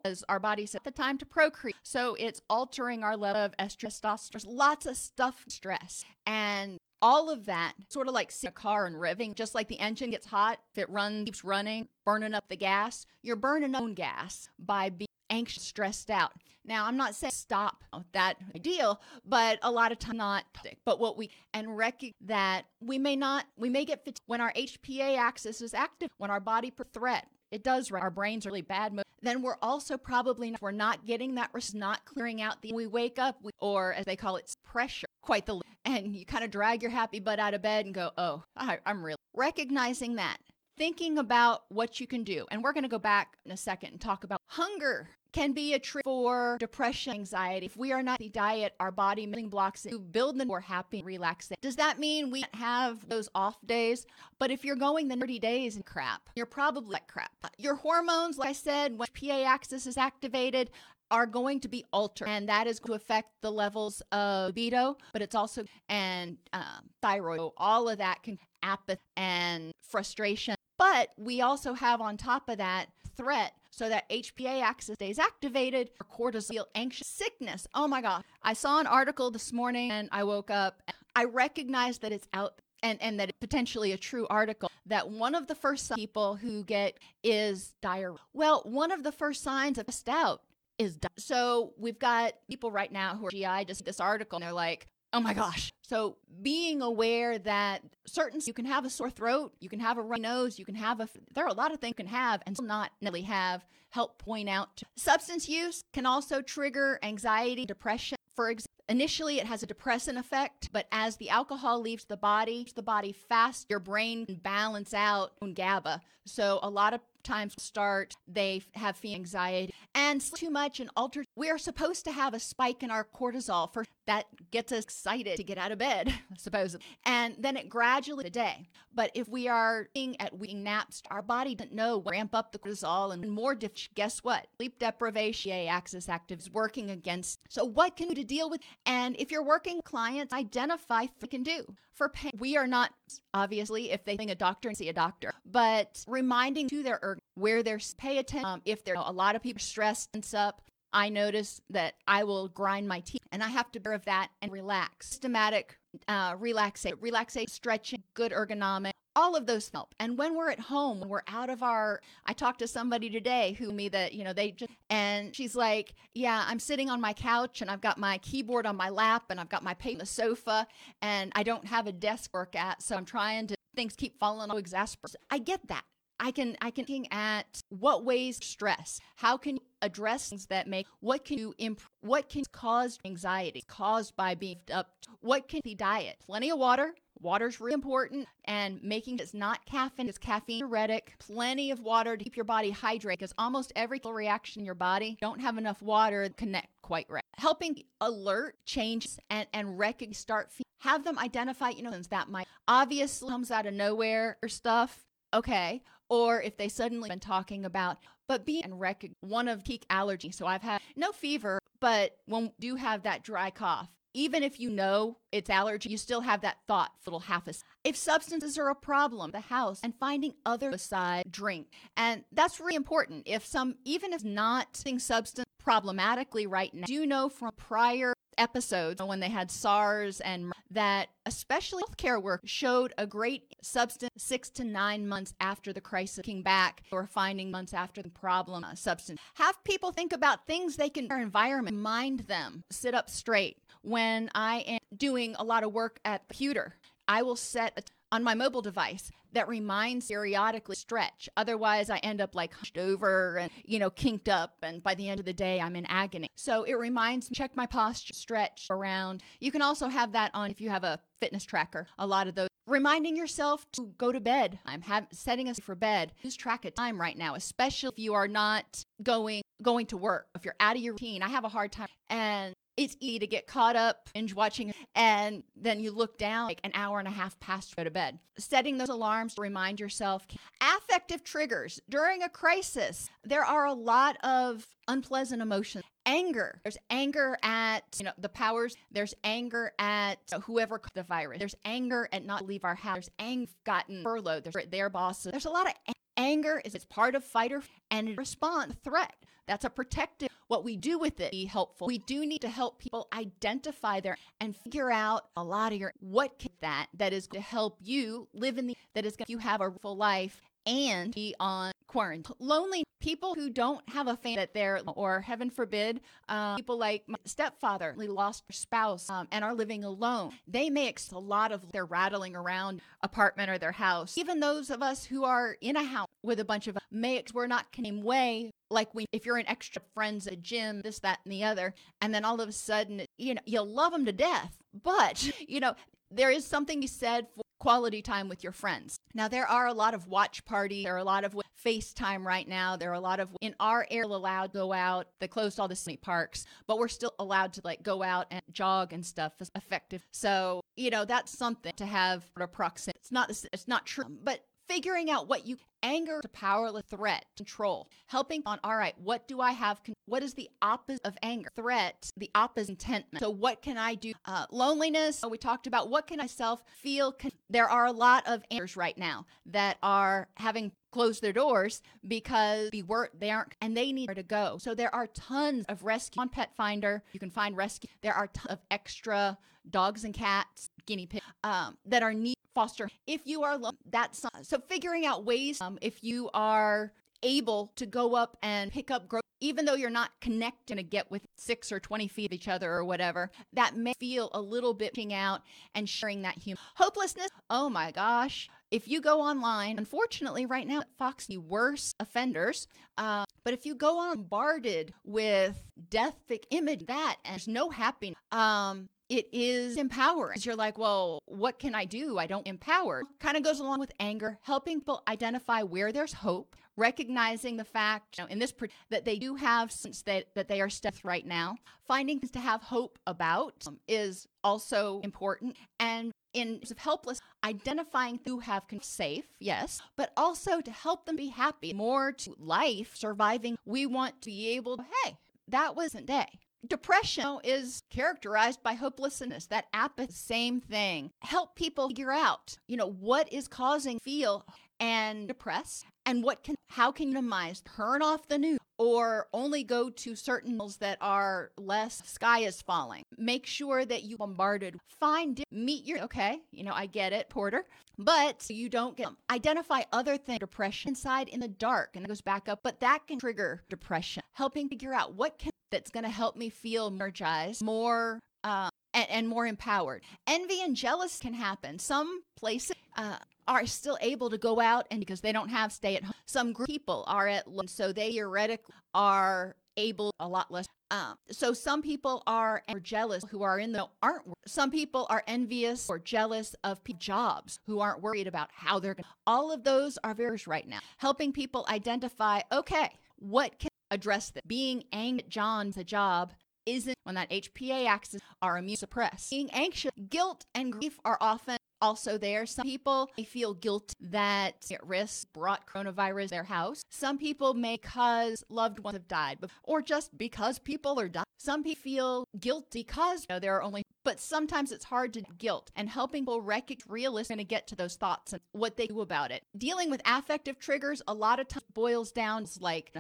as 0.05 0.25
our 0.29 0.41
body 0.41 0.67
set 0.67 0.85
the 0.85 0.91
time 0.91 1.19
to 1.19 1.27
procreate. 1.27 1.77
So 1.83 2.17
it's 2.19 2.41
altering 2.51 3.05
our 3.05 3.17
level 3.17 3.43
of 3.43 3.57
estrogen, 3.59 4.47
lots 4.47 4.87
of 4.87 4.97
stuff, 4.97 5.45
stress. 5.49 6.05
And 6.27 6.79
all 7.03 7.31
of 7.31 7.47
that 7.47 7.75
sort 7.89 8.09
of 8.09 8.15
like 8.15 8.33
a 8.45 8.51
car 8.51 8.87
and 8.87 8.97
revving 8.97 9.35
just 9.35 9.55
like 9.55 9.69
the 9.69 9.79
engine 9.79 10.11
gets 10.11 10.27
hot 10.27 10.59
if 10.73 10.79
it 10.83 10.91
runs 10.91 11.27
keeps 11.27 11.45
running 11.45 11.87
burning 12.07 12.33
up 12.33 12.49
the 12.49 12.57
gas 12.57 13.05
you're 13.23 13.37
burning 13.37 13.75
own 13.77 13.93
gas 13.93 14.49
by 14.59 14.89
being 14.89 15.07
anxious 15.31 15.63
stressed 15.63 16.11
out 16.11 16.33
now, 16.67 16.85
I'm 16.87 16.97
not 16.97 17.15
saying 17.15 17.31
stop 17.33 17.85
that 18.13 18.37
ideal, 18.55 19.01
but 19.25 19.59
a 19.63 19.71
lot 19.71 19.93
of 19.93 19.99
time 19.99 20.17
not. 20.17 20.45
But 20.85 20.99
what 20.99 21.17
we 21.17 21.31
and 21.55 21.77
recognize 21.77 22.15
that 22.23 22.65
we 22.81 22.99
may 22.99 23.15
not, 23.15 23.47
we 23.57 23.69
may 23.69 23.85
get 23.85 24.05
fatigued 24.05 24.23
when 24.27 24.41
our 24.41 24.53
HPA 24.53 25.17
axis 25.17 25.61
is 25.61 25.75
active, 25.75 26.11
when 26.19 26.31
our 26.31 26.41
body 26.41 26.71
per 26.71 26.85
threat. 26.85 27.27
It 27.53 27.63
does. 27.63 27.93
Our 27.93 28.11
brains 28.11 28.45
are 28.45 28.49
really 28.49 28.63
bad. 28.63 29.01
Then 29.23 29.41
we're 29.41 29.57
also 29.63 29.97
probably 29.97 30.51
not, 30.51 30.61
we're 30.61 30.73
not 30.73 31.07
getting 31.07 31.37
that. 31.37 31.51
We're 31.55 31.61
not 31.75 32.05
clearing 32.05 32.43
out 32.43 32.61
the. 32.61 32.73
We 32.75 32.87
wake 32.87 33.21
up, 33.21 33.39
we, 33.43 33.53
or 33.61 33.93
as 33.93 34.05
they 34.05 34.17
call 34.17 34.37
it, 34.37 34.53
pressure. 34.65 35.07
Quite 35.23 35.47
the 35.47 35.61
and 35.85 36.15
you 36.15 36.27
kind 36.27 36.45
of 36.45 36.51
drag 36.51 36.83
your 36.83 36.91
happy 36.91 37.21
butt 37.21 37.39
out 37.39 37.55
of 37.55 37.63
bed 37.63 37.87
and 37.87 37.95
go, 37.95 38.11
oh, 38.19 38.43
I, 38.57 38.79
I'm 38.85 39.05
really 39.05 39.17
Recognizing 39.37 40.17
that 40.17 40.39
thinking 40.77 41.19
about 41.19 41.65
what 41.69 42.01
you 42.01 42.07
can 42.07 42.25
do. 42.25 42.47
And 42.51 42.63
we're 42.63 42.73
going 42.73 42.85
to 42.85 42.89
go 42.89 42.99
back 42.99 43.37
in 43.45 43.53
a 43.53 43.57
second 43.57 43.93
and 43.93 44.01
talk 44.01 44.25
about 44.25 44.41
hunger 44.47 45.09
can 45.37 45.53
be 45.53 45.75
a 45.75 45.79
trick 45.79 46.03
for 46.03 46.57
depression, 46.59 47.13
anxiety. 47.13 47.67
If 47.67 47.77
we 47.77 47.93
are 47.93 48.03
not 48.03 48.19
the 48.19 48.31
diet, 48.31 48.73
our 48.81 48.91
body 48.91 49.27
building 49.27 49.51
blocks 49.51 49.83
to 49.83 49.99
build 49.99 50.39
the 50.39 50.47
more 50.47 50.63
happy, 50.63 51.03
relaxing. 51.03 51.59
Does 51.61 51.77
that 51.77 51.99
mean 51.99 52.31
we 52.31 52.45
have 52.55 53.07
those 53.07 53.29
off 53.35 53.59
days? 53.67 54.07
But 54.39 54.51
if 54.51 54.65
you're 54.65 54.77
going 54.77 55.09
the 55.09 55.17
30 55.17 55.39
days 55.39 55.77
and 55.77 55.85
crap, 55.85 56.31
you're 56.37 56.47
probably 56.47 56.93
like 56.93 57.07
crap. 57.07 57.33
Your 57.59 57.75
hormones, 57.75 58.39
like 58.39 58.49
I 58.49 58.53
said, 58.53 58.97
when 58.97 59.09
PA 59.13 59.43
axis 59.43 59.87
is 59.87 59.99
activated, 59.99 60.71
are 61.11 61.27
going 61.27 61.61
to 61.61 61.69
be 61.69 61.85
altered 61.93 62.27
and 62.27 62.49
that 62.49 62.67
is 62.67 62.81
going 62.81 62.99
to 62.99 63.05
affect 63.05 63.29
the 63.41 63.53
levels 63.53 64.03
of 64.11 64.49
libido 64.49 64.97
but 65.13 65.23
it's 65.23 65.37
also 65.37 65.65
and 65.89 66.37
um, 66.53 66.91
thyroid 67.01 67.53
all 67.57 67.89
of 67.89 67.99
that 67.99 68.21
can 68.25 68.37
apathy 68.65 69.01
and 69.17 69.73
frustration 69.89 70.56
but 70.97 71.11
we 71.19 71.43
also 71.43 71.75
have 71.75 72.01
on 72.01 72.17
top 72.17 72.49
of 72.49 72.57
that 72.57 72.87
threat 73.19 73.53
so 73.71 73.87
that 73.91 74.09
HPA 74.09 74.63
axis 74.63 74.95
stays 74.95 75.19
activated 75.19 75.91
or 76.01 76.31
cortisol, 76.31 76.65
anxious, 76.75 77.07
sickness. 77.07 77.67
Oh 77.75 77.87
my 77.87 78.01
God. 78.01 78.25
I 78.43 78.55
saw 78.55 78.81
an 78.81 78.87
article 78.87 79.31
this 79.31 79.53
morning 79.53 79.91
and 79.91 80.09
I 80.11 80.25
woke 80.25 80.51
up. 80.51 80.83
I 81.15 81.25
recognize 81.25 81.99
that 81.99 82.13
it's 82.13 82.27
out 82.33 82.63
and, 82.83 83.01
and 83.03 83.21
that 83.21 83.29
it's 83.29 83.39
potentially 83.39 83.93
a 83.93 83.99
true 83.99 84.27
article 84.31 84.71
that 84.87 85.11
one 85.11 85.35
of 85.35 85.49
the 85.49 85.55
first 85.55 85.95
people 85.95 86.37
who 86.37 86.65
get 86.65 86.99
is 87.23 87.75
diarrhea. 87.83 88.19
Well, 88.33 88.63
one 88.65 88.91
of 88.91 89.03
the 89.03 89.13
first 89.13 89.43
signs 89.43 89.77
of 89.77 89.85
stout 89.93 90.41
is 90.79 90.97
di- 90.97 91.09
so 91.19 91.75
we've 91.77 91.99
got 91.99 92.33
people 92.49 92.71
right 92.71 92.93
now 92.93 93.17
who 93.17 93.27
are 93.27 93.31
GI 93.31 93.67
just 93.67 93.85
this 93.85 94.01
article 94.01 94.37
and 94.37 94.45
they're 94.45 94.53
like, 94.53 94.87
Oh 95.13 95.21
my 95.21 95.35
gosh. 95.35 95.73
So 95.83 96.17
being 96.43 96.83
aware 96.83 97.39
that 97.39 97.83
certain 98.07 98.41
you 98.45 98.53
can 98.53 98.65
have 98.65 98.85
a 98.85 98.91
sore 98.91 99.11
throat, 99.11 99.53
you 99.61 99.69
can 99.69 99.81
have 99.81 99.99
a 99.99 100.03
runny 100.03 100.23
nose, 100.23 100.59
you 100.59 100.65
can 100.65 100.75
have 100.75 101.01
a 101.01 101.09
there 101.35 101.45
are 101.45 101.49
a 101.49 101.55
lot 101.55 101.73
of 101.73 101.81
things 101.81 101.93
you 101.99 102.05
can 102.05 102.07
have 102.07 102.43
and 102.47 102.57
still 102.57 102.67
not 102.67 102.91
really 103.01 103.23
have 103.23 103.65
help 103.91 104.19
point 104.19 104.49
out. 104.49 104.83
Substance 104.97 105.49
use 105.49 105.83
can 105.93 106.07
also 106.07 106.43
trigger 106.43 106.99
anxiety, 107.03 107.65
depression. 107.65 108.19
For 108.35 108.51
example, 108.51 108.73
initially 108.89 109.39
it 109.39 109.47
has 109.47 109.63
a 109.63 109.67
depressant 109.67 110.19
effect, 110.19 110.71
but 110.73 110.87
as 110.93 111.17
the 111.17 111.31
alcohol 111.31 111.81
leaves 111.81 112.05
the 112.05 112.17
body, 112.17 112.67
the 112.75 112.83
body 112.83 113.13
fast, 113.13 113.67
your 113.71 113.81
brain 113.81 114.27
balance 114.43 114.93
out 114.93 115.33
on 115.41 115.55
GABA. 115.55 116.03
So 116.27 116.59
a 116.63 116.69
lot 116.69 116.93
of 116.93 117.01
times 117.27 117.55
start 117.59 118.15
they 118.27 118.63
have 118.75 118.99
anxiety 119.05 119.73
and 119.95 120.21
too 120.35 120.51
much 120.51 120.81
and 120.81 120.91
altered 120.97 121.27
we 121.37 121.51
are 121.51 121.59
supposed 121.59 122.05
to 122.05 122.13
have 122.13 122.35
a 122.35 122.41
spike 122.41 122.83
in 122.83 122.91
our 122.91 123.05
cortisol 123.05 123.73
for 123.73 123.85
that 124.07 124.27
gets 124.51 124.73
us 124.73 124.85
excited 124.85 125.37
to 125.37 125.45
get 125.45 125.59
out 125.59 125.73
of 125.73 125.79
bed 125.79 126.13
supposedly 126.37 126.85
and 127.05 127.35
then 127.39 127.57
it 127.57 127.69
gradually 127.69 128.25
the 128.25 128.31
day. 128.31 128.69
But 128.95 129.11
if 129.15 129.29
we 129.29 129.49
are 129.49 129.89
being 129.95 130.19
at 130.21 130.39
weaning 130.39 130.63
naps 130.63 131.03
our 131.11 131.23
body 131.23 131.55
doesn't 131.55 131.75
know 131.75 132.03
ramp 132.07 132.35
up 132.35 132.53
the 132.53 132.59
cortisol 132.59 133.13
and 133.13 133.29
more 133.31 133.55
diff- 133.55 133.95
guess 133.95 134.21
what? 134.21 134.47
Sleep 134.57 134.79
deprivation 134.79 135.69
axis 135.69 136.09
active 136.09 136.41
is 136.41 136.51
working 136.51 136.91
against 136.91 137.39
so 137.49 137.65
what 137.65 137.97
can 137.97 138.09
you 138.09 138.15
do 138.15 138.23
to 138.23 138.27
deal 138.27 138.51
with? 138.51 138.61
And 138.85 139.17
if 139.19 139.31
you're 139.31 139.45
working 139.45 139.81
clients 139.83 140.33
identify 140.33 141.03
what 141.03 141.13
you 141.21 141.29
can 141.29 141.43
do 141.43 141.65
for 141.93 142.09
pain. 142.09 142.33
We 142.39 142.57
are 142.57 142.67
not 142.67 142.93
obviously 143.35 143.91
if 143.91 144.05
they 144.05 144.17
think 144.17 144.31
a 144.31 144.35
doctor 144.35 144.69
and 144.69 144.77
see 144.77 144.89
a 144.89 144.93
doctor 144.93 145.33
but 145.45 146.05
reminding 146.07 146.69
to 146.69 146.83
their 146.83 147.03
where 147.37 147.63
they're 147.63 147.81
pay 147.99 148.19
attention 148.19 148.49
um, 148.49 148.63
if 148.65 148.85
they're 148.85 148.97
a 148.97 149.13
lot 149.13 149.37
of 149.37 149.43
people 149.43 149.61
stressed 149.61 150.11
and 150.15 150.27
up 150.35 150.63
I 150.93 151.11
notice 151.11 151.61
that 151.71 151.95
I 152.09 152.25
will 152.25 152.49
grind 152.49 152.89
my 152.89 153.01
teeth 153.01 153.21
and 153.31 153.43
I 153.43 153.49
have 153.49 153.71
to 153.73 153.81
bear 153.81 153.93
of 153.93 154.07
that 154.07 154.29
and 154.41 154.51
relax. 154.51 155.09
Systematic 155.09 155.77
uh, 156.09 156.37
relaxation, 156.39 156.99
relaxation, 157.03 157.49
stretching, 157.49 158.03
good 158.15 158.33
ergonomic, 158.33 158.93
all 159.15 159.37
of 159.37 159.47
those 159.47 159.71
help. 159.75 159.95
And 159.99 160.17
when 160.17 160.35
we're 160.35 160.51
at 160.51 160.61
home, 160.61 161.05
we're 161.07 161.23
out 161.27 161.51
of 161.51 161.63
our, 161.63 162.01
I 162.25 162.33
talked 162.33 162.61
to 162.61 162.69
somebody 162.69 163.11
today 163.11 163.57
who 163.59 163.73
me 163.73 163.89
that, 163.91 164.15
you 164.15 164.25
know, 164.25 164.33
they 164.33 164.53
just, 164.53 164.71
and 164.89 165.35
she's 165.35 165.55
like, 165.55 165.95
yeah, 166.15 166.45
I'm 166.47 166.59
sitting 166.59 166.89
on 166.89 167.01
my 167.01 167.13
couch 167.13 167.61
and 167.61 167.71
I've 167.71 167.81
got 167.81 167.99
my 167.99 168.19
keyboard 168.19 168.67
on 168.67 168.77
my 168.77 168.89
lap 168.89 169.25
and 169.31 169.39
I've 169.41 169.49
got 169.49 169.63
my 169.63 169.75
paper 169.75 169.97
on 169.97 169.99
the 170.01 170.07
sofa 170.07 170.67
and 171.03 171.33
I 171.35 171.43
don't 171.43 171.67
have 171.67 171.87
a 171.87 171.93
desk 171.93 172.33
work 172.33 172.55
at. 172.57 172.83
So 172.83 172.97
I'm 172.97 173.05
trying 173.05 173.49
to, 173.49 173.57
things 173.75 173.97
keep 173.97 174.19
falling, 174.19 174.51
oh, 174.51 174.57
exasperate. 174.57 175.17
I 175.31 175.39
get 175.39 175.67
that. 175.69 175.85
I 176.19 176.31
can 176.31 176.57
I 176.61 176.71
can 176.71 176.87
looking 176.87 177.13
at 177.13 177.63
what 177.69 178.05
ways 178.05 178.39
stress. 178.43 179.01
How 179.17 179.37
can 179.37 179.57
you 179.57 179.63
address 179.83 180.29
things 180.31 180.47
that 180.47 180.67
make 180.67 180.87
what 181.01 181.25
can 181.25 181.39
you 181.39 181.55
imp- 181.59 181.81
what 182.01 182.29
can 182.29 182.45
cause 182.53 182.99
anxiety 183.05 183.65
caused 183.67 184.17
by 184.17 184.35
being 184.35 184.61
up? 184.73 184.91
What 185.21 185.49
can 185.49 185.61
be 185.65 185.75
diet? 185.75 186.17
Plenty 186.25 186.51
of 186.51 186.59
water. 186.59 186.95
Water's 187.19 187.61
really 187.61 187.73
important, 187.73 188.29
and 188.45 188.79
making 188.83 189.19
it's 189.21 189.33
not 189.33 189.65
caffeine, 189.65 190.07
it's 190.07 190.19
caffeine 190.19 190.61
diuretic. 190.61 191.15
Plenty 191.19 191.71
of 191.71 191.81
water 191.81 192.15
to 192.15 192.23
keep 192.23 192.37
your 192.37 192.45
body 192.45 192.71
hydrated, 192.71 193.13
because 193.13 193.33
almost 193.39 193.73
every 193.75 193.99
reaction 194.05 194.61
in 194.61 194.67
your 194.67 194.75
body 194.75 195.17
don't 195.19 195.41
have 195.41 195.57
enough 195.57 195.81
water 195.81 196.29
connect 196.37 196.69
quite 196.83 197.07
right. 197.09 197.25
Helping 197.39 197.83
alert 198.03 198.57
changes 198.67 199.19
and 199.31 199.47
and 199.55 199.79
recognize 199.79 200.19
start 200.19 200.51
have 200.81 201.05
them 201.05 201.19
identify, 201.19 201.71
you 201.71 201.83
know, 201.83 201.91
that 201.91 202.29
might 202.29 202.47
obviously 202.69 203.31
comes 203.31 203.51
out 203.51 203.67
of 203.67 203.73
nowhere 203.73 204.37
or 204.43 204.49
stuff. 204.51 205.07
Okay. 205.33 205.83
Or 206.09 206.41
if 206.41 206.57
they 206.57 206.69
suddenly 206.69 207.09
been 207.09 207.21
talking 207.21 207.65
about, 207.65 207.99
but 208.29 208.45
being 208.45 208.65
and 208.65 208.81
rec- 208.81 209.11
one 209.21 209.49
of 209.49 209.65
peak 209.65 209.85
allergy. 209.91 210.31
So 210.31 210.47
I've 210.47 210.63
had 210.63 210.81
no 210.97 211.13
fever, 211.13 211.59
but 211.81 212.17
when 212.27 212.53
do 212.59 212.77
have 212.77 213.03
that 213.03 213.23
dry 213.23 213.51
cough, 213.51 213.89
even 214.17 214.43
if 214.43 214.59
you 214.59 214.71
know 214.71 215.19
it's 215.31 215.51
allergy, 215.51 215.91
you 215.91 215.99
still 215.99 216.23
have 216.23 216.41
that 216.41 216.57
thought 216.67 216.91
little 217.05 217.21
half 217.21 217.47
a. 217.47 217.53
If 217.85 217.97
substances 217.97 218.57
are 218.57 218.71
a 218.71 218.75
problem, 218.75 219.31
the 219.31 219.41
house 219.41 219.79
and 219.83 219.95
finding 219.95 220.33
other 220.47 220.71
beside 220.71 221.31
drink, 221.31 221.67
and 221.99 222.25
that's 222.33 222.59
really 222.59 222.77
important. 222.77 223.25
If 223.27 223.45
some, 223.45 223.75
even 223.85 224.15
if 224.15 224.25
not 224.25 224.75
seeing 224.75 224.99
substance 224.99 225.47
problematically 225.59 226.47
right 226.47 226.73
now, 226.73 226.87
do 226.87 227.05
know 227.05 227.29
from 227.29 227.51
prior 227.59 228.15
episodes 228.39 229.03
when 229.03 229.21
they 229.21 229.29
had 229.29 229.51
SARS 229.51 230.21
and 230.21 230.53
that 230.71 231.09
especially 231.27 231.83
healthcare 231.83 232.23
work 232.23 232.41
showed 232.45 232.93
a 232.99 233.07
great 233.07 233.55
substance 233.63 234.13
six 234.17 234.51
to 234.51 234.65
nine 234.65 235.07
months 235.07 235.35
after 235.41 235.73
the 235.73 235.81
crisis 235.81 236.25
came 236.25 236.43
back 236.43 236.83
or 236.91 237.07
finding 237.07 237.51
months 237.51 237.73
after 237.73 238.03
the 238.03 238.11
problem 238.11 238.65
uh, 238.65 238.75
substance. 238.75 239.21
Have 239.35 239.63
people 239.65 239.93
think 239.93 240.13
about 240.13 240.47
things 240.47 240.77
they 240.77 240.91
can 240.91 241.09
their 241.09 241.21
environment, 241.21 241.77
mind 241.77 242.21
them, 242.21 242.63
sit 242.71 242.95
up 242.95 243.09
straight. 243.09 243.59
When 243.83 244.31
I 244.35 244.65
am 244.67 244.81
doing 244.97 245.37
a 245.39 245.45
lot 245.45 245.63
of 245.63 245.73
work 245.73 246.01
at 246.05 246.29
computer, 246.29 246.75
I 247.07 247.23
will 247.23 247.37
set 247.37 247.91
on 248.11 248.25
my 248.25 248.35
mobile 248.35 248.63
device 248.63 249.11
that 249.37 249.49
reminds 249.49 250.09
periodically 250.09 250.77
stretch. 250.77 251.29
Otherwise, 251.37 251.91
I 251.91 251.99
end 251.99 252.23
up 252.23 252.35
like 252.35 252.55
hunched 252.55 252.79
over 252.79 253.37
and, 253.37 253.51
you 253.65 253.79
know, 253.79 253.91
kinked 253.91 254.31
up. 254.31 254.57
And 254.63 254.83
by 254.83 254.95
the 254.95 255.11
end 255.11 255.21
of 255.21 255.27
the 255.27 255.35
day, 255.35 255.61
I'm 255.61 255.77
in 255.77 255.85
agony. 255.87 256.29
So 256.37 256.65
it 256.65 256.73
reminds 256.73 257.31
me, 257.31 257.35
check 257.35 257.55
my 257.55 257.67
posture, 257.67 258.15
stretch 258.15 258.69
around. 258.71 259.23
You 259.39 259.53
can 259.53 259.61
also 259.61 259.89
have 259.89 260.13
that 260.13 260.31
on 260.33 260.51
if 260.51 260.59
you 260.59 260.71
have 260.71 260.85
a 260.85 260.99
fitness 261.21 261.45
tracker. 261.45 261.87
A 261.99 262.07
lot 262.07 262.29
of 262.29 262.35
those 262.35 262.49
reminding 262.67 263.15
yourself 263.15 263.71
to 263.73 263.93
go 263.99 264.11
to 264.11 264.21
bed. 264.21 264.59
I'm 264.65 264.81
have, 264.81 265.07
setting 265.13 265.51
us 265.51 265.61
for 265.61 265.75
bed. 265.75 266.13
Lose 266.25 266.35
track 266.35 266.65
of 266.65 266.75
time 266.75 266.99
right 266.99 267.17
now, 267.17 267.35
especially 267.35 267.91
if 267.91 267.99
you 267.99 268.15
are 268.15 268.29
not 268.29 268.85
going 269.03 269.43
going 269.63 269.87
to 269.87 269.97
work. 269.97 270.29
If 270.35 270.45
you're 270.45 270.57
out 270.61 270.77
of 270.77 270.83
your 270.83 270.95
routine, 270.95 271.23
I 271.23 271.29
have 271.29 271.45
a 271.45 271.49
hard 271.49 271.73
time. 271.73 271.89
And 272.09 272.55
it's 272.77 272.97
easy 273.01 273.19
to 273.19 273.27
get 273.27 273.47
caught 273.47 273.77
up 273.77 274.09
binge 274.13 274.35
watching 274.35 274.73
and 274.95 275.43
then 275.57 275.81
you 275.81 275.91
look 275.91 276.19
down 276.19 276.47
like 276.47 276.61
an 276.65 276.71
hour 276.75 276.99
and 276.99 277.09
a 277.09 277.11
half 277.11 277.39
past 277.41 277.71
to 277.71 277.77
go 277.77 277.85
to 277.85 277.91
bed. 277.91 278.19
Setting 278.39 278.79
those 278.79 278.89
alarms 278.89 279.35
to 279.35 279.41
remind 279.41 279.81
yourself 279.81 280.27
affective 280.61 281.25
triggers. 281.25 281.81
During 281.89 282.23
a 282.23 282.29
crisis 282.29 283.11
there 283.25 283.45
are 283.45 283.67
a 283.67 283.73
lot 283.73 284.17
of 284.25 284.67
unpleasant 284.89 285.43
emotions. 285.43 285.85
Anger. 286.05 286.61
There's 286.63 286.79
anger 286.89 287.37
at 287.43 287.83
you 287.99 288.05
know 288.05 288.13
the 288.19 288.29
powers. 288.29 288.77
There's 288.93 289.15
anger 289.25 289.73
at 289.79 290.19
whoever 290.45 290.81
the 290.95 291.03
virus. 291.03 291.39
There's 291.39 291.57
anger 291.65 292.09
at 292.13 292.25
not 292.25 292.47
leave 292.47 292.65
our 292.65 292.77
house. 292.77 292.95
There's 292.95 293.11
anger 293.19 293.51
gotten 293.65 294.03
furloughed. 294.03 294.45
There's 294.45 294.67
their 294.71 294.89
bosses. 294.89 295.33
There's 295.33 295.47
a 295.47 295.51
lot 295.51 295.67
of 295.67 295.96
anger 296.17 296.63
is 296.65 296.85
part 296.85 297.15
of 297.15 297.25
fighter 297.25 297.63
and 297.91 298.17
respond 298.17 298.77
threat 298.83 299.15
that's 299.47 299.65
a 299.65 299.71
protective. 299.71 300.29
What 300.49 300.65
we 300.65 300.77
do 300.77 300.99
with 300.99 301.21
it 301.21 301.31
be 301.31 301.45
helpful. 301.45 301.87
We 301.87 301.99
do 301.99 302.27
need 302.27 302.41
to 302.41 302.49
help 302.49 302.79
people 302.79 303.09
identify 303.13 304.01
their 304.01 304.17
and 304.41 304.57
figure 304.57 304.91
out 304.91 305.27
a 305.37 305.43
lot 305.43 305.73
of 305.73 305.79
your 305.79 305.93
what 306.01 306.39
can 306.39 306.51
that 306.61 306.89
that 306.95 307.13
is 307.13 307.27
going 307.27 307.43
to 307.43 307.49
help 307.49 307.79
you 307.81 308.29
live 308.33 308.59
in 308.59 308.67
the 308.67 308.77
that 308.95 309.07
is 309.07 309.17
going 309.17 309.27
to 309.27 309.33
you 309.33 309.39
have 309.39 309.61
a 309.61 309.71
full 309.71 309.97
life 309.97 310.41
and 310.67 311.15
be 311.15 311.35
on 311.39 311.73
quarantine. 311.87 312.35
Lonely 312.39 312.85
people 313.01 313.35
who 313.35 313.51
don't 313.51 313.87
have 313.91 314.09
a 314.09 314.17
family 314.17 314.37
that 314.37 314.55
they're, 314.55 314.81
or 314.87 315.21
heaven 315.21 315.51
forbid, 315.51 316.01
um, 316.29 316.57
people 316.57 316.79
like 316.79 317.05
my 317.07 317.19
stepfather 317.25 317.95
lost 317.97 318.43
their 318.49 318.55
spouse 318.55 319.09
um, 319.11 319.29
and 319.31 319.45
are 319.45 319.55
living 319.55 319.85
alone. 319.85 320.33
They 320.47 320.71
may 320.71 320.89
ex- 320.89 321.13
a 321.13 321.19
lot 321.19 321.53
of 321.53 321.71
their 321.73 321.85
rattling 321.85 322.35
around 322.35 322.81
apartment 323.03 323.51
or 323.51 323.59
their 323.59 323.73
house. 323.73 324.17
Even 324.19 324.41
those 324.41 324.71
of 324.71 324.83
us 324.83 325.05
who 325.05 325.25
are 325.25 325.57
in 325.61 325.77
a 325.77 325.85
house 325.85 326.09
with 326.23 326.41
a 326.41 326.45
bunch 326.45 326.67
of 326.67 326.77
may 326.91 327.23
we're 327.35 327.47
not 327.47 327.67
same 327.75 328.03
way 328.03 328.51
like 328.71 328.93
we 328.95 329.07
if 329.13 329.25
you're 329.25 329.37
an 329.37 329.49
extra 329.49 329.81
friends 329.95 330.27
at 330.27 330.43
gym 330.43 330.81
this 330.83 330.99
that 330.99 331.19
and 331.25 331.33
the 331.33 331.45
other 331.45 331.75
and 332.01 332.15
then 332.15 332.25
all 332.25 332.41
of 332.41 332.49
a 332.49 332.53
sudden 332.53 333.03
you 333.17 333.35
know 333.35 333.41
you'll 333.45 333.67
love 333.67 333.93
them 333.93 334.05
to 334.05 334.13
death 334.13 334.57
but 334.83 335.31
you 335.49 335.61
know 335.61 335.75
there 336.11 336.31
is 336.31 336.45
something 336.45 336.83
you 336.83 336.89
said 336.89 337.27
for 337.35 337.43
quality 337.59 338.03
time 338.03 338.29
with 338.29 338.43
your 338.43 338.53
friends. 338.53 339.01
Now, 339.15 339.29
there 339.29 339.47
are 339.47 339.67
a 339.67 339.73
lot 339.73 339.95
of 339.95 340.09
watch 340.09 340.45
parties. 340.45 340.85
There 340.85 340.95
are 340.95 340.99
a 340.99 341.05
lot 341.05 341.25
of 341.25 341.35
FaceTime 341.65 342.25
right 342.25 342.47
now. 342.47 342.77
There 342.77 342.91
are 342.91 342.95
a 342.95 343.01
lot 343.01 343.21
of 343.21 343.31
in 343.41 343.55
our 343.61 343.87
area 343.91 344.07
allowed 344.07 344.53
to 344.53 344.59
go 344.59 344.73
out. 344.73 345.09
They 345.21 345.29
closed 345.29 345.59
all 345.59 345.69
the 345.69 345.77
city 345.77 345.97
parks, 345.97 346.45
but 346.67 346.79
we're 346.79 346.89
still 346.89 347.15
allowed 347.19 347.53
to 347.55 347.61
like 347.65 347.83
go 347.83 348.03
out 348.03 348.27
and 348.31 348.43
jog 348.53 348.93
and 348.93 349.05
stuff 349.05 349.33
is 349.41 349.51
effective. 349.55 350.07
So, 350.13 350.61
you 350.77 350.91
know, 350.91 351.05
that's 351.05 351.37
something 351.37 351.73
to 351.77 351.87
have 351.87 352.25
for 352.35 352.43
a 352.43 352.49
proximity. 352.49 352.99
It's 353.01 353.13
not 353.13 353.31
it's 353.31 353.69
not 353.69 353.87
true, 353.87 354.05
but 354.23 354.41
figuring 354.69 355.11
out 355.11 355.29
what 355.29 355.47
you 355.47 355.57
anger 355.83 356.21
to 356.21 356.29
powerless 356.29 356.85
threat 356.89 357.27
control 357.37 357.89
helping 358.07 358.43
on 358.47 358.59
all 358.65 358.77
right 358.77 358.95
what 358.99 359.29
do 359.29 359.41
i 359.41 359.53
have 359.53 359.81
what 360.07 360.23
is 360.23 360.35
the 360.35 360.49
opposite 360.63 361.05
of 361.05 361.17
anger 361.23 361.51
threat 361.55 362.11
the 362.17 362.31
opposite 362.35 362.71
intent 362.71 363.05
so 363.19 363.31
what 363.31 363.63
can 363.63 363.77
i 363.77 363.95
do? 363.95 364.13
Uh, 364.25 364.47
loneliness 364.51 365.23
we 365.29 365.39
talked 365.39 365.67
about 365.67 365.91
what 365.91 366.07
can 366.07 366.19
i 366.19 366.27
self 366.27 366.65
feel 366.83 367.13
con- 367.13 367.31
there 367.51 367.69
are 367.69 367.87
a 367.87 367.93
lot 367.93 368.27
of 368.27 368.43
angers 368.51 368.77
right 368.77 368.97
now 368.99 369.27
that 369.45 369.77
are 369.83 370.29
having 370.37 370.73
closed 370.97 371.23
their 371.23 371.33
doors 371.33 371.83
because 372.09 372.71
we 372.73 372.83
were 372.83 373.11
they 373.19 373.31
aren't 373.31 373.55
and 373.61 373.77
they 373.77 373.93
need 373.93 374.09
to 374.15 374.23
go. 374.23 374.57
So 374.59 374.75
there 374.75 374.95
are 374.95 375.07
tons 375.07 375.67
of 375.69 375.85
rescue 375.85 376.23
on 376.23 376.31
pet 376.31 376.55
finder. 376.57 377.03
You 377.13 377.21
can 377.21 377.31
find 377.31 377.55
rescue. 377.55 377.91
There 378.01 378.15
are 378.15 378.29
tons 378.29 378.47
of 378.53 378.59
extra 378.71 379.37
dogs 379.69 380.05
and 380.05 380.15
cats 380.15 380.71
guinea 380.87 381.07
pigs 381.07 381.25
um, 381.45 381.77
that 381.85 382.03
are 382.03 382.15
need 382.15 382.36
foster 382.57 382.89
if 383.07 383.21
you 383.27 383.43
are 383.43 383.61
that's 383.91 384.25
so 384.43 384.59
figuring 384.67 385.05
out 385.05 385.27
ways 385.27 385.61
um, 385.61 385.79
if 385.83 386.03
you 386.03 386.31
are 386.33 386.91
able 387.23 387.71
to 387.77 387.85
go 387.85 388.15
up 388.15 388.39
and 388.43 388.73
pick 388.73 388.91
up 388.91 389.07
growth 389.09 389.23
even 389.41 389.67
though 389.67 389.75
you're 389.75 389.91
not 389.91 390.11
connecting 390.21 390.79
to 390.79 390.83
get 390.83 391.11
with 391.11 391.27
six 391.37 391.71
or 391.71 391.79
20 391.79 392.09
feet 392.09 392.31
of 392.31 392.35
each 392.35 392.49
other 392.49 392.73
or 392.73 392.85
whatever, 392.85 393.31
that 393.53 393.77
may 393.77 393.93
feel 394.01 394.31
a 394.33 394.41
little 394.41 394.73
bit 394.73 394.97
out 395.13 395.43
and 395.75 395.89
sharing 395.89 396.23
that 396.23 396.39
human 396.39 396.59
hopelessness. 396.75 397.29
Oh 397.51 397.69
my 397.69 397.91
gosh. 397.91 398.49
If 398.71 398.89
you 398.89 399.01
go 399.01 399.21
online, 399.21 399.79
unfortunately, 399.79 400.47
right 400.47 400.67
now, 400.67 400.83
Fox, 400.99 401.27
the 401.27 401.39
worse 401.39 401.93
offenders. 402.01 402.67
Uh, 402.97 403.25
but 403.45 403.55
if 403.55 403.65
you 403.65 403.75
go 403.75 403.99
on 403.99 404.17
bombarded 404.17 404.93
with 405.05 405.63
death 405.89 406.17
image, 406.51 406.87
that 406.87 407.17
and 407.25 407.35
there's 407.35 407.47
no 407.47 407.71
happiness. 407.71 408.19
Um, 408.33 408.89
it 409.09 409.29
is 409.33 409.77
empowering. 409.77 410.39
You're 410.43 410.57
like, 410.57 410.79
well, 410.79 411.21
what 411.27 411.59
can 411.59 411.75
I 411.75 411.85
do? 411.85 412.19
I 412.19 412.27
don't 412.27 412.47
empower. 412.47 413.03
Kind 413.21 413.37
of 413.37 413.43
goes 413.43 413.61
along 413.61 413.81
with 413.81 413.93
anger, 414.01 414.39
helping 414.43 414.81
people 414.81 415.03
identify 415.09 415.63
where 415.63 415.93
there's 415.93 416.13
hope, 416.13 416.57
recognizing 416.77 417.57
the 417.57 417.65
fact 417.65 418.19
you 418.19 418.25
know, 418.25 418.31
in 418.31 418.39
this 418.39 418.53
that 418.91 419.05
they 419.05 419.19
do 419.19 419.37
have 419.37 419.71
since 419.71 420.03
that 420.03 420.27
that 420.35 420.49
they 420.49 420.61
are 420.61 420.71
stuck 420.71 420.95
right 421.05 421.27
now. 421.27 421.57
Finding 421.87 422.19
things 422.19 422.33
to 422.33 422.41
have 422.41 422.63
hope 422.63 422.99
about 423.07 423.55
um, 423.67 423.79
is 423.87 424.27
also 424.43 425.01
important, 425.05 425.57
and 425.79 426.13
in 426.33 426.61
of 426.71 426.79
helpless, 426.79 427.21
identifying 427.45 428.21
who 428.25 428.41
have 428.41 428.67
safe, 428.83 429.25
yes, 429.41 429.81
but 429.97 430.13
also 430.17 430.61
to 430.61 430.71
help 430.71 431.07
them 431.07 431.17
be 431.17 431.29
happy, 431.29 431.73
more 431.73 432.13
to 432.13 432.35
life, 432.39 432.95
surviving. 432.95 433.57
We 433.65 433.87
want 433.87 434.21
to 434.23 434.27
be 434.27 434.51
able, 434.51 434.77
to, 434.77 434.85
hey, 435.05 435.17
that 435.49 435.75
wasn't 435.75 436.07
day. 436.07 436.27
Depression 436.69 437.39
is 437.45 437.83
characterized 437.91 438.63
by 438.63 438.75
hopelessness. 438.75 439.47
That 439.47 439.67
apathy, 439.73 440.13
same 440.13 440.61
thing. 440.61 441.11
Help 441.21 441.55
people 441.55 441.89
figure 441.89 442.13
out, 442.13 442.57
you 442.67 442.77
know, 442.77 442.89
what 442.89 443.33
is 443.33 443.47
causing 443.47 443.99
feel 443.99 444.45
and 444.81 445.29
depressed 445.29 445.85
and 446.05 446.23
what 446.23 446.43
can 446.43 446.55
how 446.69 446.93
can 446.93 447.09
you 447.09 447.15
minimize 447.15 447.63
turn 447.63 448.03
off 448.03 448.29
the 448.29 448.39
news 448.39 448.59
or 448.79 449.27
only 449.33 449.65
go 449.65 449.89
to 449.89 450.15
certain 450.15 450.53
meals 450.53 450.77
that 450.77 450.99
are 451.01 451.51
less 451.57 452.03
sky 452.05 452.41
is 452.41 452.61
falling 452.61 453.03
make 453.17 453.47
sure 453.47 453.87
that 453.87 454.03
you 454.03 454.19
bombarded 454.19 454.77
find 455.01 455.43
meet 455.51 455.87
your 455.87 456.01
okay 456.01 456.41
you 456.51 456.63
know 456.63 456.75
i 456.75 456.85
get 456.85 457.13
it 457.13 457.31
porter 457.31 457.65
but 457.97 458.45
you 458.51 458.69
don't 458.69 458.99
get 458.99 459.09
identify 459.31 459.81
other 459.93 460.19
things 460.19 460.41
depression 460.41 460.91
inside 460.91 461.29
in 461.29 461.41
the 461.41 461.49
dark 461.49 461.91
and 461.95 462.05
it 462.05 462.09
goes 462.09 462.21
back 462.21 462.47
up 462.49 462.61
but 462.63 462.81
that 462.81 463.07
can 463.07 463.19
trigger 463.19 463.63
depression 463.71 464.23
helping 464.35 464.69
figure 464.69 464.93
out 464.93 465.15
what 465.15 465.39
can 465.39 465.51
that's 465.71 465.91
going 465.91 466.05
to 466.05 466.11
help 466.11 466.37
me 466.37 466.49
feel 466.49 466.87
energized, 466.95 467.63
more 467.63 468.21
uh, 468.45 468.71
and, 468.95 469.11
and, 469.11 469.29
more 469.29 469.47
empowered. 469.47 470.03
Envy 470.27 470.63
and 470.63 470.77
jealous 470.77 471.19
can 471.19 471.35
happen. 471.35 471.79
Some 471.79 472.23
places 472.37 472.77
uh, 472.97 473.17
are 473.49 473.67
still 473.67 473.99
able 474.01 474.31
to 474.31 474.39
go 474.39 474.61
out 474.61 474.87
and 474.91 475.01
because 475.01 475.21
they 475.21 475.33
don't 475.33 475.49
have 475.49 475.73
stay 475.73 475.97
at 475.97 476.05
home. 476.05 476.15
Some 476.27 476.55
people 476.55 477.05
are 477.07 477.27
at 477.29 477.45
so 477.67 477.93
they 477.93 478.13
theoretically 478.13 478.75
are 478.95 479.57
able 479.77 480.13
a 480.21 480.29
lot 480.29 480.51
less. 480.51 480.67
Um, 480.91 481.17
so 481.31 481.53
some 481.53 481.83
people 481.83 482.23
are 482.29 482.63
jealous 482.81 483.25
who 483.29 483.43
are 483.43 483.59
in 483.59 483.73
the 483.73 483.89
aren't. 484.03 484.23
Some 484.47 484.71
people 484.71 485.07
are 485.11 485.23
envious 485.27 485.89
or 485.89 485.99
jealous 485.99 486.55
of 486.63 486.81
jobs 486.99 487.59
who 487.67 487.81
aren't 487.81 488.03
worried 488.03 488.29
about 488.29 488.51
how 488.53 488.79
they're. 488.79 488.95
Gonna, 488.95 489.09
all 489.27 489.51
of 489.51 489.65
those 489.65 489.99
are 490.05 490.15
very 490.15 490.39
right 490.47 490.67
now, 490.67 490.79
helping 490.99 491.33
people 491.33 491.67
identify. 491.69 492.41
Okay, 492.53 492.91
what 493.19 493.59
can 493.59 493.71
address 493.91 494.31
that. 494.31 494.47
Being 494.47 494.85
angry 494.93 495.25
at 495.25 495.29
John's 495.29 495.77
job 495.85 496.33
isn't 496.65 496.97
when 497.05 497.15
that 497.15 497.31
HPA 497.31 497.87
axis 497.87 498.21
are 498.43 498.59
immune 498.59 498.77
suppressed. 498.77 499.31
Being 499.31 499.51
anxious, 499.53 499.93
guilt, 500.11 500.45
and 500.55 500.73
grief 500.73 500.99
are 501.05 501.19
often 501.21 501.57
also 501.81 502.19
there. 502.19 502.47
Some 502.47 502.65
people 502.65 503.11
may 503.17 503.25
feel 503.25 503.55
guilt 503.55 503.93
that 504.01 504.55
at 504.71 504.87
risk 504.87 505.33
brought 505.33 505.67
coronavirus 505.67 506.31
their 506.31 506.45
house. 506.45 506.83
Some 506.91 507.19
people 507.19 507.55
may 507.55 507.79
cause 507.79 508.45
loved 508.49 508.79
ones 508.81 508.97
have 508.97 509.09
died, 509.09 509.39
or 509.63 509.83
just 509.83 510.17
because 510.17 510.59
people 510.59 510.99
are 511.01 511.09
dying. 511.09 511.25
Some 511.39 511.63
people 511.63 511.83
feel 511.83 512.25
guilty 512.39 512.83
because 512.83 513.27
you 513.29 513.35
know, 513.35 513.39
there 513.39 513.55
are 513.57 513.63
only, 513.63 513.83
but 514.05 514.21
sometimes 514.21 514.73
it's 514.73 514.85
hard 514.85 515.13
to 515.15 515.23
guilt 515.39 515.71
and 515.77 515.89
helping 515.89 516.23
people 516.23 516.41
recognize 516.41 516.89
realistic 516.89 517.37
to 517.37 517.45
get 517.45 517.67
to 517.69 517.77
those 517.77 517.97
thoughts 517.97 518.33
and 518.33 518.43
what 518.53 518.77
they 518.77 518.87
do 518.87 519.01
about 519.01 519.31
it. 519.31 519.43
Dealing 519.57 519.91
with 519.91 520.01
affective 520.05 520.59
triggers 520.59 521.03
a 521.07 521.15
lot 521.15 521.39
of 521.39 521.49
times 521.49 521.65
boils 521.75 522.11
down 522.11 522.45
to 522.45 522.59
like 522.61 522.93